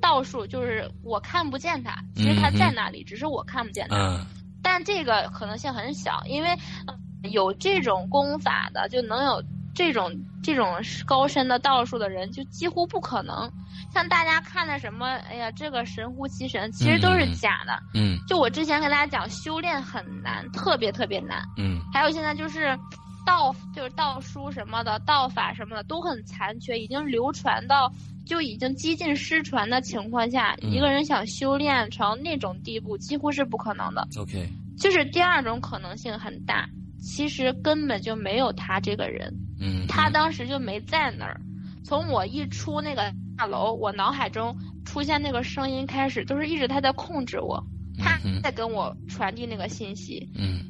[0.00, 3.96] 道术，就是我看不见他，其实他在那里，只是我看不见他。
[3.96, 4.26] 嗯
[4.60, 6.50] 但这个可能性很小，因为
[6.86, 6.94] 呃
[7.30, 9.42] 有这种功法的，就能有
[9.72, 10.76] 这种这种
[11.06, 13.50] 高深的道术的人，就几乎不可能。
[13.94, 17.80] 像大家看的什么，哎呀，这个神乎其神，其实都是假的。
[17.94, 21.42] 嗯就我之前跟大家讲，修炼很难，特别特别难。
[21.56, 22.76] 嗯还有现在就是
[23.24, 27.90] 道，就是道书什么的，道法什么的都很残缺，已经流传到
[28.28, 30.70] 就已经几近失传的情况下，嗯。
[30.70, 34.06] 一个人想修炼成那种地步，几乎是不可能的。
[34.18, 34.46] ，OK，
[34.78, 36.68] 就是第二种可能性很大，
[37.00, 41.40] 其实根本就没有他这个人，嗯，他当时就没在那儿。
[41.82, 44.54] 从我一出那个大楼，我脑海中
[44.84, 47.64] 出现那个声音开始，都是一直他在控制我，
[47.98, 50.28] 他在跟我传递那个信息。
[50.34, 50.60] 嗯。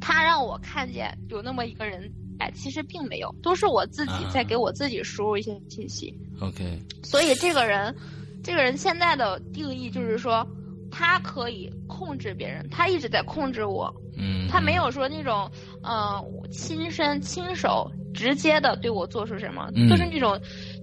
[0.00, 2.10] 他让我看见有那么一个人，
[2.40, 6.12] 哎，其实并没有，都是我自己啊在给我自己输入一些信息。
[6.40, 7.94] ，OK，所以这个人，
[8.42, 10.46] 这个人现在的定义就是说，
[10.90, 15.48] 他可以控制别人，他一直在控制我，嗯，他没有说那种，
[15.82, 16.20] 呃，
[16.50, 20.40] 亲身亲手直接的对我做出什么，嗯都是那种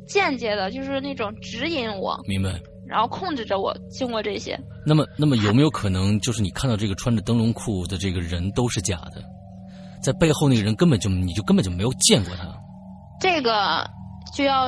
[0.07, 2.61] 间接的，就是那种指引我，明白。
[2.87, 4.57] 然后控制着我，经过这些。
[4.85, 9.21] 那么，那么有没有可能，就是你看到这个穿着灯笼裤的这个人都是假的，
[10.01, 12.45] 在背后那个人根本就你就根本就没有见过他？
[13.19, 13.89] 这个
[14.33, 14.67] 就要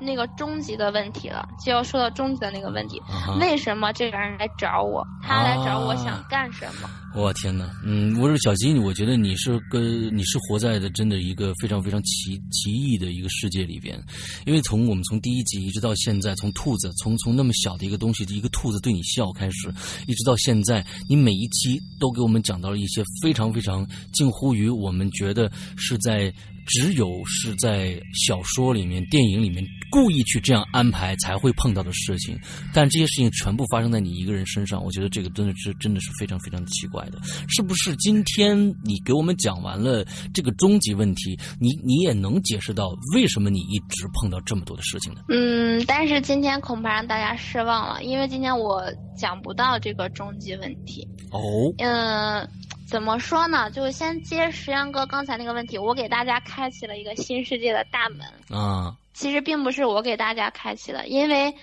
[0.00, 3.00] 那个终极的问题了，就要说到终极的那个问题。
[3.00, 5.04] 啊为什么这个人来找我？
[5.22, 6.88] 他来找我啊想干什么？
[7.14, 14.00] 我天哪，嗯，我说小金，我觉得你是跟你是活在的真的一个非常非常奇奇异的一个世界里边，
[14.46, 19.68] 因为从我们从第一集一直到现在，从兔子从从那么小的一个东西，一个兔子对你笑开始，
[20.06, 26.32] 一直到现在，你每一期都给我们讲到了一些非常非常近乎于我们觉得是在
[26.66, 32.38] 只有是在小说里面、电影里面故意去这样安排才会碰到的事情，
[32.72, 37.07] 但这些事情全部发生在你一个人身上，我觉得这个真的是真的是非常非常的奇怪。
[37.08, 37.94] 的，是不是？
[37.96, 45.22] 今天你给我们讲完了这个终极问题，你你也能解释到为什么你一直碰到这么多的事情呢？
[45.28, 48.82] 嗯，但是今天恐怕让大家失望了，因为今天我
[49.16, 51.06] 讲不到这个终极问题。
[51.30, 51.40] 哦，
[51.78, 52.48] 嗯，
[52.88, 53.70] 怎么说呢？
[53.70, 58.20] 就先接石阳哥刚才那个问题，我给大家开启了一个新世界的大门。
[58.58, 61.54] 啊，其实并不是我给大家开启的，因为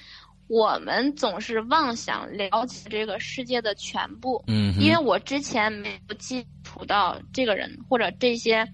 [0.48, 4.44] 我们总是妄想了解这个世界的全部。
[4.48, 8.68] 嗯，因为我之前没有接触到这个人或者这些，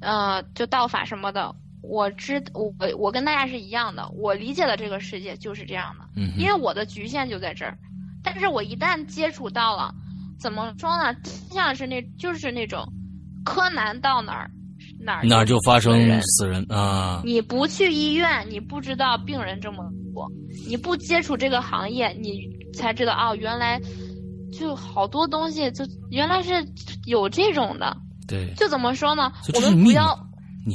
[0.00, 7.78] 呃，就道法什么的，我知我我跟大家是一样的，我理解的这个世界就是这样的，嗯，因为我的局限就在这儿。
[8.24, 9.94] 但是我一旦接触到了，
[10.40, 11.16] 怎么说呢？
[11.52, 12.84] 像是那就是那种
[13.44, 14.50] 柯南到哪儿
[14.98, 20.32] 哪儿哪儿就发生死人啊，你不去医院，你不知道病人这么多。
[20.66, 23.78] 你不接触这个行业，你才知道啊，原来
[24.58, 26.66] 就好多东西，就原来是
[27.04, 27.94] 有这种的。
[28.26, 29.30] 对，就怎么说呢？
[29.54, 30.18] 我们不要，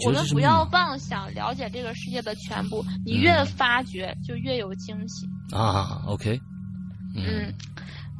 [0.05, 5.27] 我们不要妄想了解这个世界的全部，你嗯越发掘就越有惊喜。
[5.53, 6.39] 啊？OK，
[7.15, 7.53] 嗯，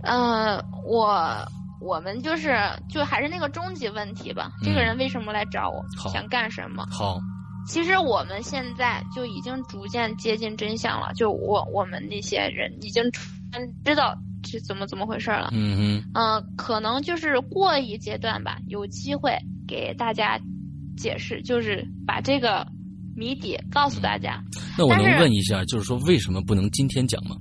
[0.04, 1.48] 呃，我
[1.80, 2.58] 我们就是
[2.90, 4.52] 就还是那个终极问题吧。
[4.62, 5.82] 这个嗯人为什么来找我？
[6.12, 6.86] 想干什么？
[6.92, 7.18] 好，
[7.68, 11.14] 其实我们现在就已经逐渐接近真相了。
[11.14, 13.04] 就我我们那些人已经
[13.86, 15.50] 知道是怎么怎么回事了。
[15.54, 19.38] 嗯嗯、可能就是过一阶段吧，有机会
[19.68, 20.40] 给大家
[20.98, 22.68] 解释，就是把这个
[23.16, 24.44] 谜底告诉大家。
[24.54, 27.36] 哼，那我能问一下，就是说为什么不能今天讲吗？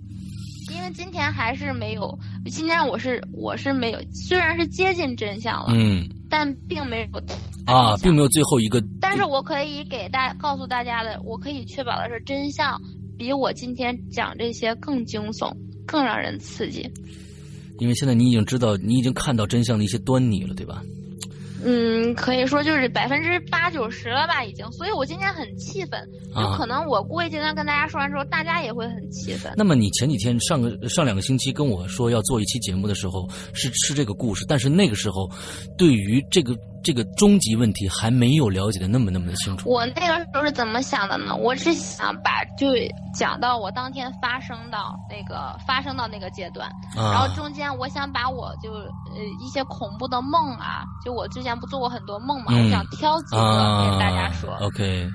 [0.73, 2.17] 因为今天还是没有，
[2.47, 7.21] 今天我是我是没有，虽然是接近真相了，嗯但并没有
[7.67, 8.29] 啊，并没有。
[8.29, 12.81] 最后一个，但是我可以给大告诉大家的，我可以确保的是，真相
[13.19, 15.53] 比我今天讲这些更惊悚，
[15.87, 16.89] 更让人刺激。
[17.79, 20.83] 因为现在你已经知道，你已经看到真相的一些端倪了，对吧？
[21.63, 24.65] 嗯，可以说就是百分之八九十了吧，已经。
[24.73, 26.01] 所以我今天很气愤，
[26.35, 29.53] 有啊可能我过一阶段跟大家说完之后，大家也会很气愤。
[29.57, 35.31] 那么你前几天上个上两个星期跟我说要做一期节目的时候，是是这个故事，但是那个时候，
[35.77, 39.69] 对于这个这个终极问题还没有了解的那么那么的清楚。
[39.71, 41.35] 我那个时候是怎么想的呢？
[41.37, 42.69] 我是想把就
[43.15, 54.55] 讲到我当天发生到那个发生到那个阶段，啊，然后中间我想把我就呃一些恐怖的梦啊，就我之前不做过很多梦嘛，嗯我想挑几个啊跟大家说。
[54.61, 55.09] OK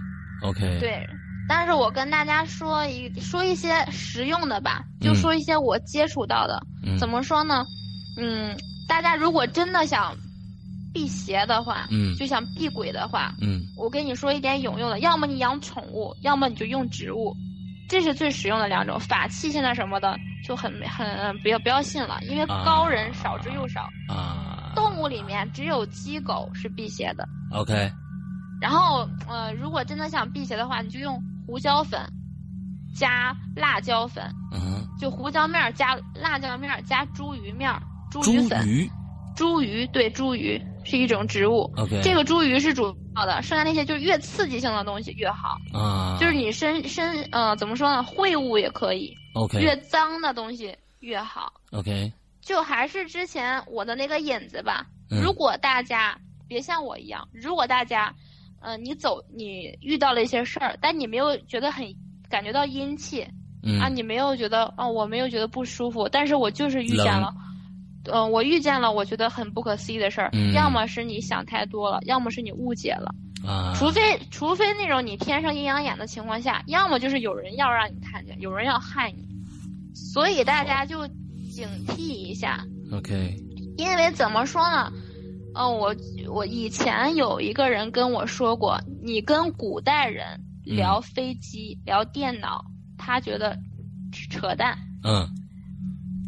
[0.43, 1.07] OK，，对，
[1.47, 6.61] 但是我跟大家说一说一些实用的吧，就嗯说一些我接触到的。
[6.86, 7.66] 嗯怎么说呢？
[8.18, 8.55] 嗯，
[8.88, 10.16] 大家如果真的想
[10.95, 17.35] 辟邪的话，嗯就想避鬼的话，嗯我跟你说一点有用的，要么你养宠物，要么你就用植物，
[17.89, 18.97] 这是最实用的两种。
[18.97, 20.17] 法器现在什么的
[20.47, 23.89] 就很很不要不要信了，因为啊高人少之又少。
[24.07, 27.27] 啊动物里面只有鸡狗是辟邪的。
[27.51, 27.91] ，OK，
[28.61, 31.99] 然后呃，如果真的想辟邪的话，你就用胡椒粉
[32.95, 34.23] 加辣椒粉，
[34.53, 37.69] 嗯，就胡椒面加辣椒面加茱萸面、
[38.11, 38.65] 茱猪萸粉。
[38.67, 38.89] 鱼
[39.35, 41.69] 茱萸对茱萸是一种植物。
[41.77, 45.57] ，OK，这个茱萸是主要的，剩下那些就是越刺激性的东西越好。
[45.73, 51.51] 啊，就是你身身呃怎么说呢，秽物也可以，OK 越脏的东西越好。
[51.71, 52.11] OK，
[52.41, 54.86] 就还是之前我的那个引子吧。
[55.11, 56.17] 嗯如果大家
[56.47, 58.13] 别像我一样，如果大家，
[58.59, 61.86] 呃，你走你遇到了一些事儿，但你没有觉得很
[62.27, 63.25] 感觉到阴气、
[63.63, 67.31] 嗯啊，你没有觉得哦，我没有觉得不舒服，但是我就是遇见冷
[68.05, 68.13] 了。
[68.13, 73.13] 呃，我遇见了我觉得很不可思议的事儿，嗯要么是你想太多了，要么是你误解了。
[73.45, 79.23] 啊，除非除非那种你天生阴阳眼的情况下，要么就是有人要让你看见，有人要害你，
[79.93, 81.07] 所以大家就
[81.51, 82.65] 警惕一下。
[82.91, 83.35] OK，
[83.77, 84.91] 因为怎么说呢？
[85.53, 85.95] 呃，我
[86.27, 90.25] 我以前有一个人跟我说过，你跟古代人
[90.63, 92.65] 聊飞机、聊电脑，
[92.97, 93.57] 他觉得
[94.29, 94.77] 扯淡。
[95.03, 95.27] 嗯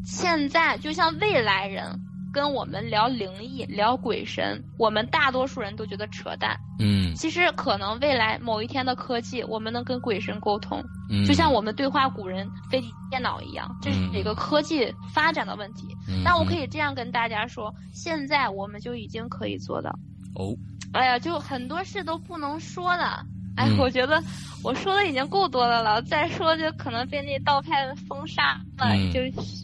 [0.07, 1.99] 现在就像未来人
[2.31, 6.57] 跟我们聊灵异、聊鬼神，我们大多数人都觉得扯淡。
[6.79, 15.87] 嗯其实可能未来某一天的科技，我们能跟鬼神沟通，嗯，就像我们对话古人、飞机、电脑一样，这是一个科技发展的问题。
[16.07, 19.89] 嗯，但我可以这样跟大家说，现在我们就已经可以做到。
[20.35, 20.55] 哦，
[20.93, 23.25] 哎呀，就很多事都不能说了。
[23.57, 24.23] 哎，嗯我觉得
[24.63, 29.19] 我说的已经够多的了，再说就可能被那道派封杀了，嗯就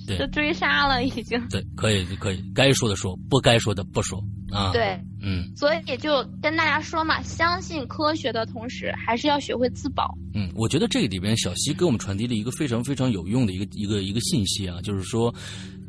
[0.06, 1.39] 对就追杀了，已经。
[1.48, 4.22] 对，可以可以，该说的说，不该说的不说
[4.52, 10.14] 啊，，对，嗯所以就跟大家说嘛，相信科学的同时，还是要学会自保。
[10.34, 15.34] 嗯，我觉得这个里边小溪给我们传递了一个非常非常有用的一个一个一个信息啊，就是说，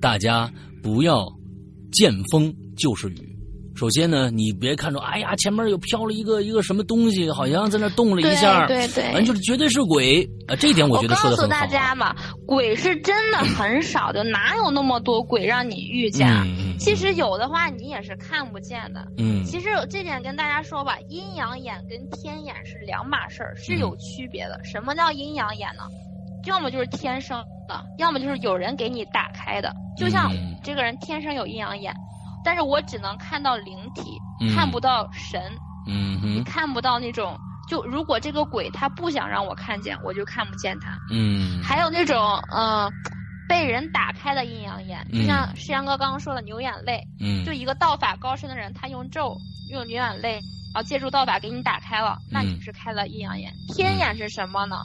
[0.01, 0.53] 大家
[0.83, 1.27] 不要
[1.93, 3.34] 见风就是雨。
[3.77, 10.55] 首先呢，你别看着，哎呀，前面又飘了一个一个什么东西，好像在那动了一下，对对对完就是绝对是鬼啊！
[10.55, 11.53] 这一点我觉得说的很好。
[11.53, 12.15] 告诉大家嘛，
[12.47, 16.29] 鬼是真的很少的，哪有那么多鬼让你遇见？
[16.79, 19.05] 其实有的话，你也是看不见的。
[19.19, 24.61] 嗯其实这点跟大家说吧，阴阳眼跟天眼是两码事儿，是有区别的。
[24.65, 25.83] 什么叫阴阳眼呢？
[26.47, 29.75] 要么就是天生的，要么就是有人给你打开的。
[29.97, 31.95] 就像嗯这个人天生有阴阳眼，
[32.45, 35.41] 但是我只能看到灵体，嗯看不到神，
[35.89, 37.37] 嗯哼看不到那种。
[37.67, 40.99] 就如果这个鬼他不想让我看见，我就看不见他。
[41.11, 42.21] 嗯，还有那种
[42.53, 42.93] 嗯、呃
[43.47, 49.37] 被人打开的阴阳眼，就嗯像石阳哥刚刚说的牛眼泪，嗯就一个道法高深的人，他用咒
[49.71, 50.33] 用牛眼泪，
[50.75, 53.53] 然后借助道法给你打开了，那你嗯是开了阴阳眼。
[53.75, 54.77] 天眼是什么呢？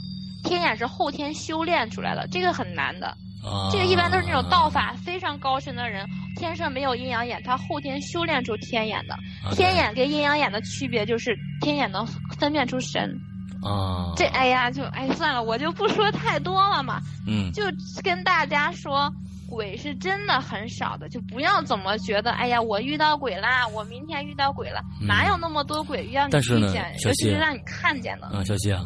[0.44, 3.14] 天眼是后天修炼出来的，这个很难的。
[3.44, 9.14] 啊，这个一般都是那种道法非常高深的人，天生没有阴阳眼，他后天修炼出天眼的。
[9.44, 12.06] 啊天眼跟阴阳眼的区别就是天眼能
[12.38, 13.18] 分辨出神。
[13.62, 17.64] 啊，这哎呀，就哎算了，我就不说太多了嘛，嗯就
[18.04, 19.12] 跟大家说。
[19.52, 28.28] 鬼是真的很少的，就不要怎么觉得，哎呀，我遇到鬼啦，我明天遇到鬼了，嗯哪有那么多鬼让你但是呢遇见，尤其是让你看见的。
[28.28, 28.86] 啊，小西啊，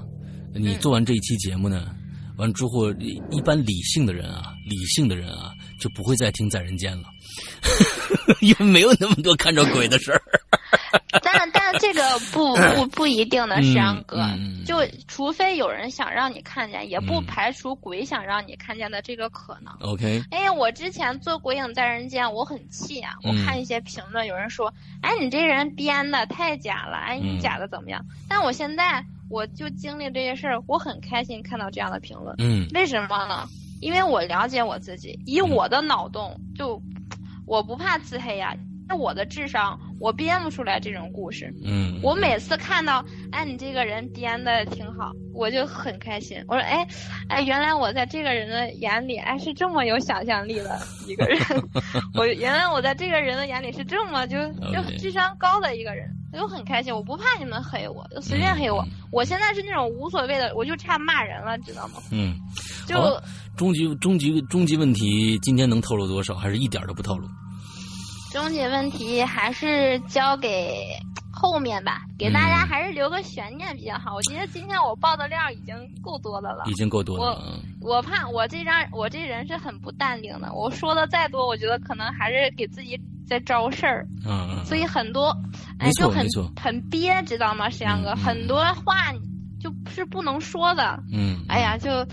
[0.55, 1.93] 你嗯做完这一期节目呢，
[2.37, 2.89] 完之后，
[3.31, 7.07] 一般理性的人啊，理性的人啊，就不会再听《在人间》了，
[8.41, 10.21] 因为没有那么多看着鬼的事儿。
[11.21, 12.01] 但但这个
[12.31, 14.17] 不 不不一定的，石阳哥，
[14.65, 19.73] 就除非有人想让你看见，也不嗯排除鬼想让你看见的这个可能。
[19.81, 23.13] OK，哎呀，我之前做《鬼影在人间》，我很气啊！
[23.23, 32.35] 我嗯看一些评论，有人说：“哎，你这人编的太假了，哎，你嗯假的怎么样？”但我现在我就经历这些事儿，我很开心看到这样的评论。
[32.39, 33.47] 嗯为什么呢？
[33.81, 36.81] 因为我了解我自己，以我的脑洞，就
[37.45, 38.55] 我不怕自黑呀、
[38.87, 41.53] 那我的智商，我编不出来这种故事。
[41.63, 46.37] 嗯，我每次看到，哎，你这个人编的挺好，我就很开心。
[46.47, 46.85] 我说，哎，
[47.29, 51.39] 哎，原来我在这个人的眼里，哎，是这么有想象力的一个人。
[52.13, 54.37] 我原来我在这个人的眼里是这么就
[54.71, 56.93] 就智商高的一个人，我就很开心。
[56.93, 58.85] 我不怕你们黑我，就随便黑我。
[59.11, 62.01] 我现在是那种无所谓的，我就差骂人了，知道吗？
[62.11, 62.35] 嗯，
[62.85, 63.21] 就好
[63.55, 66.35] 终极终极终极问题，今天能透露多少？
[66.35, 67.27] 还是一点儿都不透露？
[68.33, 70.97] 终极问题还是交给
[71.31, 74.15] 后面吧，给大家嗯还是留个悬念比较好。
[74.15, 76.73] 我觉得今天我爆的料已经够多的了已。
[76.73, 77.39] 经够多了。
[77.79, 85.31] 我我怕我这张我这人是很不淡定的，我说的再多，我觉得可能还是给自己在招事儿，嗯嗯，所以很多，
[85.77, 86.25] 哎，就很
[86.59, 88.15] 很憋，知道吗，石阳哥？
[88.15, 89.13] 很多话
[89.61, 92.03] 就是不能说的，嗯，哎呀，就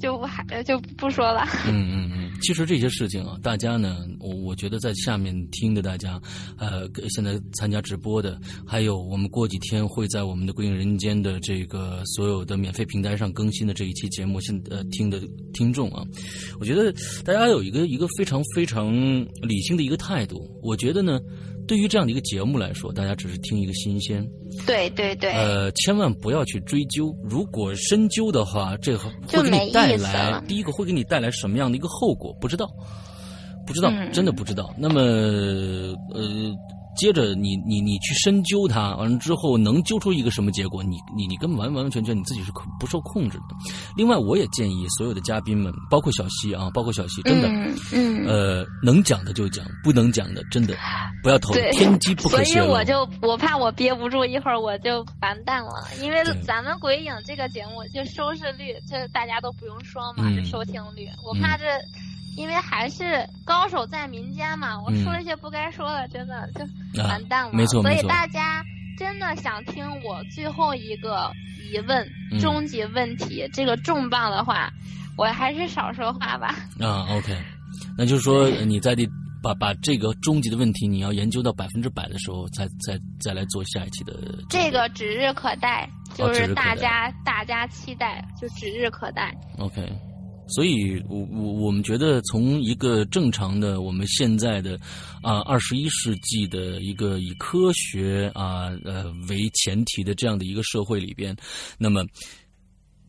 [0.00, 1.44] 就还就不说了。
[1.66, 2.11] 嗯嗯嗯，
[2.42, 6.20] 其实这些事情啊，大家呢，我我觉得在下面听的大家，
[6.58, 15.22] 呃，现在参加直播的，还有我们过几天会在我们的《归隐人间》的这个所有的免费平台上更新的这一期节目，现呃听的
[15.54, 16.04] 听众啊，
[16.58, 16.92] 我觉得
[17.24, 18.92] 大家有一个一个非常非常
[19.40, 20.50] 理性的一个态度。
[20.62, 21.20] 我觉得呢，
[21.72, 24.22] 对于这样的一个节目来说，大家只是听一个新鲜，
[24.66, 27.16] 对对对，呃，千万不要去追究。
[27.24, 32.30] 如果深究的话，这个会给你带来了第一个会给你带来什么样的一个后果？
[32.38, 32.68] 不知道，
[33.66, 34.70] 不知道，嗯真的不知道。
[34.76, 35.00] 那么，
[36.12, 36.54] 呃，
[36.96, 40.82] 接着你你你去深究它，完了之后能揪出一个什么结果？
[40.82, 43.44] 你你你根本完完全全你自己是控不受控制的。
[43.96, 47.48] 另外，我也建议所有的嘉宾们，包括小西啊，包括小西，真的。
[47.48, 48.26] 嗯嗯。
[48.26, 50.76] 呃，能讲的就讲，不能讲的真的
[51.22, 52.68] 不要透露，对天机不可泄所以。
[52.68, 55.88] 我就我怕我憋不住，一会儿我就完蛋了。
[56.00, 61.64] 因为咱们鬼影这个节目就收视率，这大家都不用说嘛，嗯这收听率，我怕这，
[62.36, 66.64] 因为还是高手在民间嘛，我说了一些不该说的，真的就
[67.02, 67.52] 啊完蛋了。
[67.52, 68.64] 没错所以大家
[68.98, 71.30] 真的想听我最后一个
[71.72, 74.72] 疑问、嗯终极问题，这个重磅的话，
[75.16, 76.54] 我还是少说话吧。
[76.80, 77.36] 啊，OK，
[77.96, 79.06] 那就是说呃你在这
[79.42, 84.14] 把把这个终极的问题，你要研究到百分之百的时候，再再再来做下一期的
[84.48, 89.34] 这个指日可待，就是大家、大家期待，就指日可待。
[89.58, 89.92] OK。
[90.52, 94.78] 所以，我我我们觉得，从一个正常的我们现在的
[95.22, 101.34] 啊二十一世纪的一个以科学啊呃为前提的这样的一个社会里边，
[101.78, 102.04] 那么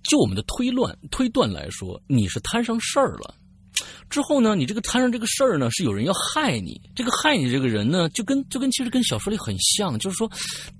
[0.03, 3.35] 就我们的推乱推断来说，你是摊上事儿了。
[4.09, 6.79] 之后呢，你这个摊上这个事儿呢，是有人要害你。
[6.95, 10.29] 这个害你这个人呢，就跟就跟其实跟小说里很像，就是说，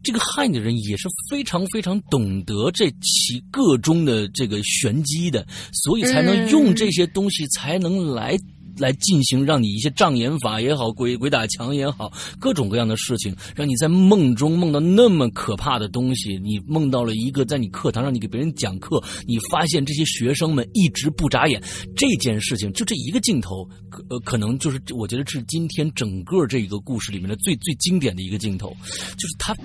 [0.04, 8.38] 这个害你的人也是非常非常懂得这其个中的这个玄机的，所以才能用这些东西，才能来。
[8.78, 16.38] 来进行让你一些障眼法也好，鬼鬼打墙也好，各种各样的事情，让你在梦中梦到那么可怕的东西。
[16.40, 21.62] 你梦到了一个在你课堂上，你给别人讲课，你发现这些学生们一直不眨眼，
[21.96, 28.76] 这件事情就这一个镜头，可呃可能就是我觉得是今天整个这个故事里面的最最经典的一个镜头，
[29.18, 29.56] 就是他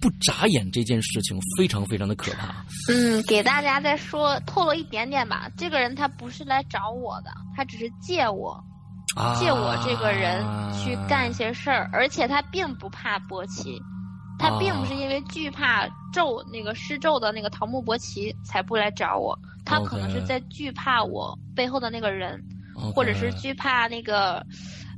[0.00, 2.64] 不眨眼这件事情非常非常的可怕。
[2.90, 5.50] 嗯，给大家再说透露一点点吧。
[5.56, 8.62] 这个人他不是来找我的，他只是借我，
[9.16, 13.80] 啊借我这个人去干一些事儿，而且他并不怕伯奇，
[14.38, 22.42] 他并不是因为惧怕咒那个施咒的那个桃木伯奇才不来找我，他可能是在惧怕我背后的那个人。
[22.94, 24.44] 或者是惧怕那个，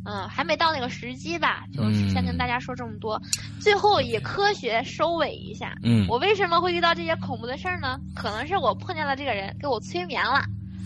[0.05, 3.21] 嗯，还没到那个时机吧，就是先跟大家说这么多。
[3.61, 5.75] 最后以科学收尾一下。
[5.83, 7.99] 嗯，我为什么会遇到这些恐怖的事儿呢？
[8.15, 10.43] 可能是我碰见了这个人，给我催眠了，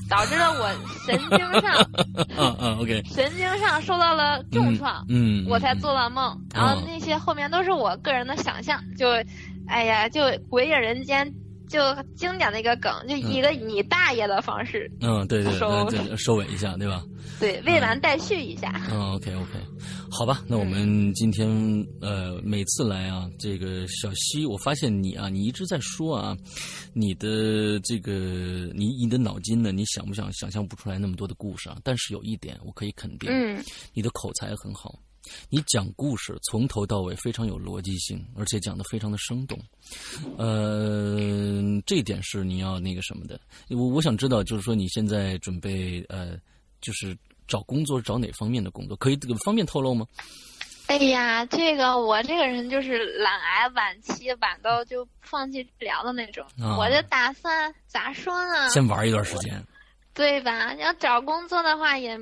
[0.08, 0.68] 导致了我
[1.06, 1.88] 神经上，
[2.36, 6.36] 嗯嗯，OK，神经上受到了重创，嗯，我才做了梦。
[6.54, 9.08] 然后那些后面都是我个人的想象，就，
[9.68, 11.32] 哎呀，就鬼影人间。
[11.72, 11.80] 就
[12.14, 14.90] 经典的一个梗，就一个你大爷的方式。
[15.00, 15.50] 嗯，对对
[15.88, 17.02] 对，收尾一下，对吧？
[17.40, 18.86] 对，未完待续一下。
[18.90, 19.48] 嗯，OK OK，
[20.10, 21.48] 好吧，那我们今天
[22.00, 26.36] 呃，每次来啊，这个小西，我发现你啊，你一直在说啊，
[26.92, 28.12] 你的这个
[28.74, 31.78] 你你的脑筋呢，你想不想想象不出来那么多的故事啊？
[31.82, 33.64] 但是有一点我可以肯定，嗯，
[33.94, 34.94] 你的口才很好。
[35.48, 39.58] 你讲故事从头到尾非常有逻辑性，而且讲的非常的生动，
[40.36, 43.40] 呃，这一点是你要那个什么的。
[43.68, 46.36] 我我想知道，就是说你现在准备呃，
[46.80, 47.16] 就是
[47.46, 48.96] 找工作找哪方面的工作？
[48.96, 50.06] 可以方便透露吗？
[50.86, 56.44] 哎呀，这个我这个人就是懒癌晚期，晚到就放弃治疗的那种。
[56.78, 58.68] 我就打算咋说呢？
[58.68, 59.64] 先玩一段时间。
[60.14, 60.74] 对吧？
[60.74, 62.18] 要找工作的话，也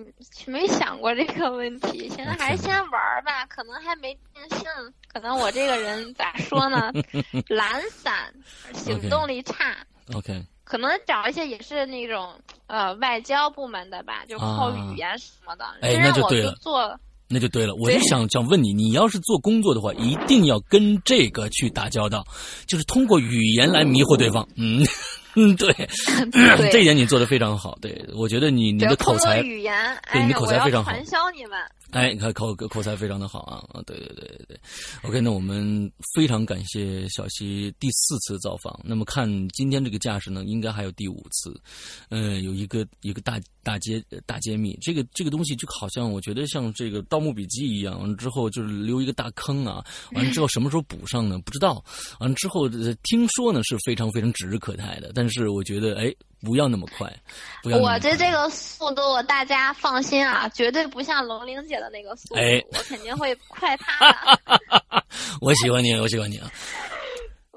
[0.47, 2.09] 没想过这个问题。
[2.09, 2.93] 现在还是先玩
[3.25, 4.67] 吧，可能还没定性。
[5.13, 6.93] 可能我这个人咋说呢？
[7.49, 8.33] 懒散，
[8.73, 9.77] 行动力差。
[10.15, 10.45] OK。
[10.63, 12.33] 可能找一些也是那种
[12.69, 15.65] 呃外交部门的吧，就靠语言什么的。
[15.83, 16.53] 哎，那就对了。
[16.63, 16.97] 做
[17.33, 17.75] 那就对了。
[17.75, 22.25] 我就想 想问你，你要是做工作的话，一定要跟这个去打交道，
[22.69, 24.47] 就是通过语言来迷惑对方。
[24.57, 24.87] 嗯。
[25.37, 25.73] 嗯，对，
[26.73, 27.77] 这一点你做的非常好。
[27.81, 29.75] 对我觉得你你的口才，语言，
[30.13, 30.91] 对你的口才非常好。
[30.91, 31.59] 传销你们。
[31.93, 33.83] 哎，你看口口才非常的好啊啊！
[33.85, 34.61] 对对对对对
[35.03, 38.79] ，OK，那我们非常感谢小西第四次造访。
[38.85, 41.53] 那么看今天这个架势呢，应该还有第五次。
[42.11, 51.39] 嗯，有一个一个大大揭大揭秘，这个这个东西就好像我觉得像这个《盗墓笔记》一样，完之后就是留一个大坑啊，完了之后什么时候补上呢？
[51.45, 51.85] 不知道。
[52.19, 56.15] 完了之后听说呢是非常非常指日可待的，但是我觉得哎。
[56.43, 57.07] 不要那么快，
[57.65, 62.41] 我这这个速度大家放心啊，绝对不像龙玲姐的那个速度，
[62.73, 65.05] 我肯定会快她的。
[65.43, 66.51] 我喜欢你，我喜欢你啊！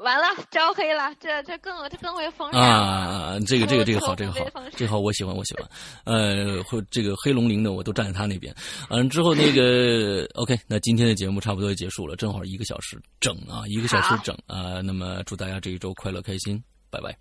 [0.03, 3.39] 完了，招黑了，这这更这更会封杀啊！
[3.47, 4.39] 这个这个这个好， 这个好，
[4.75, 5.67] 这个好，我喜欢，我喜欢。
[6.03, 8.53] 呃，这个黑龙鳞的我都站在他那边。
[8.89, 14.81] 嗯之后，那个 OK，那今天的节目差不多就结束了，正好一个小时整啊，一个小时整啊。
[14.81, 17.17] 那么祝大家这一周快乐开心，拜拜。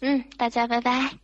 [0.00, 1.23] 嗯，大家拜拜。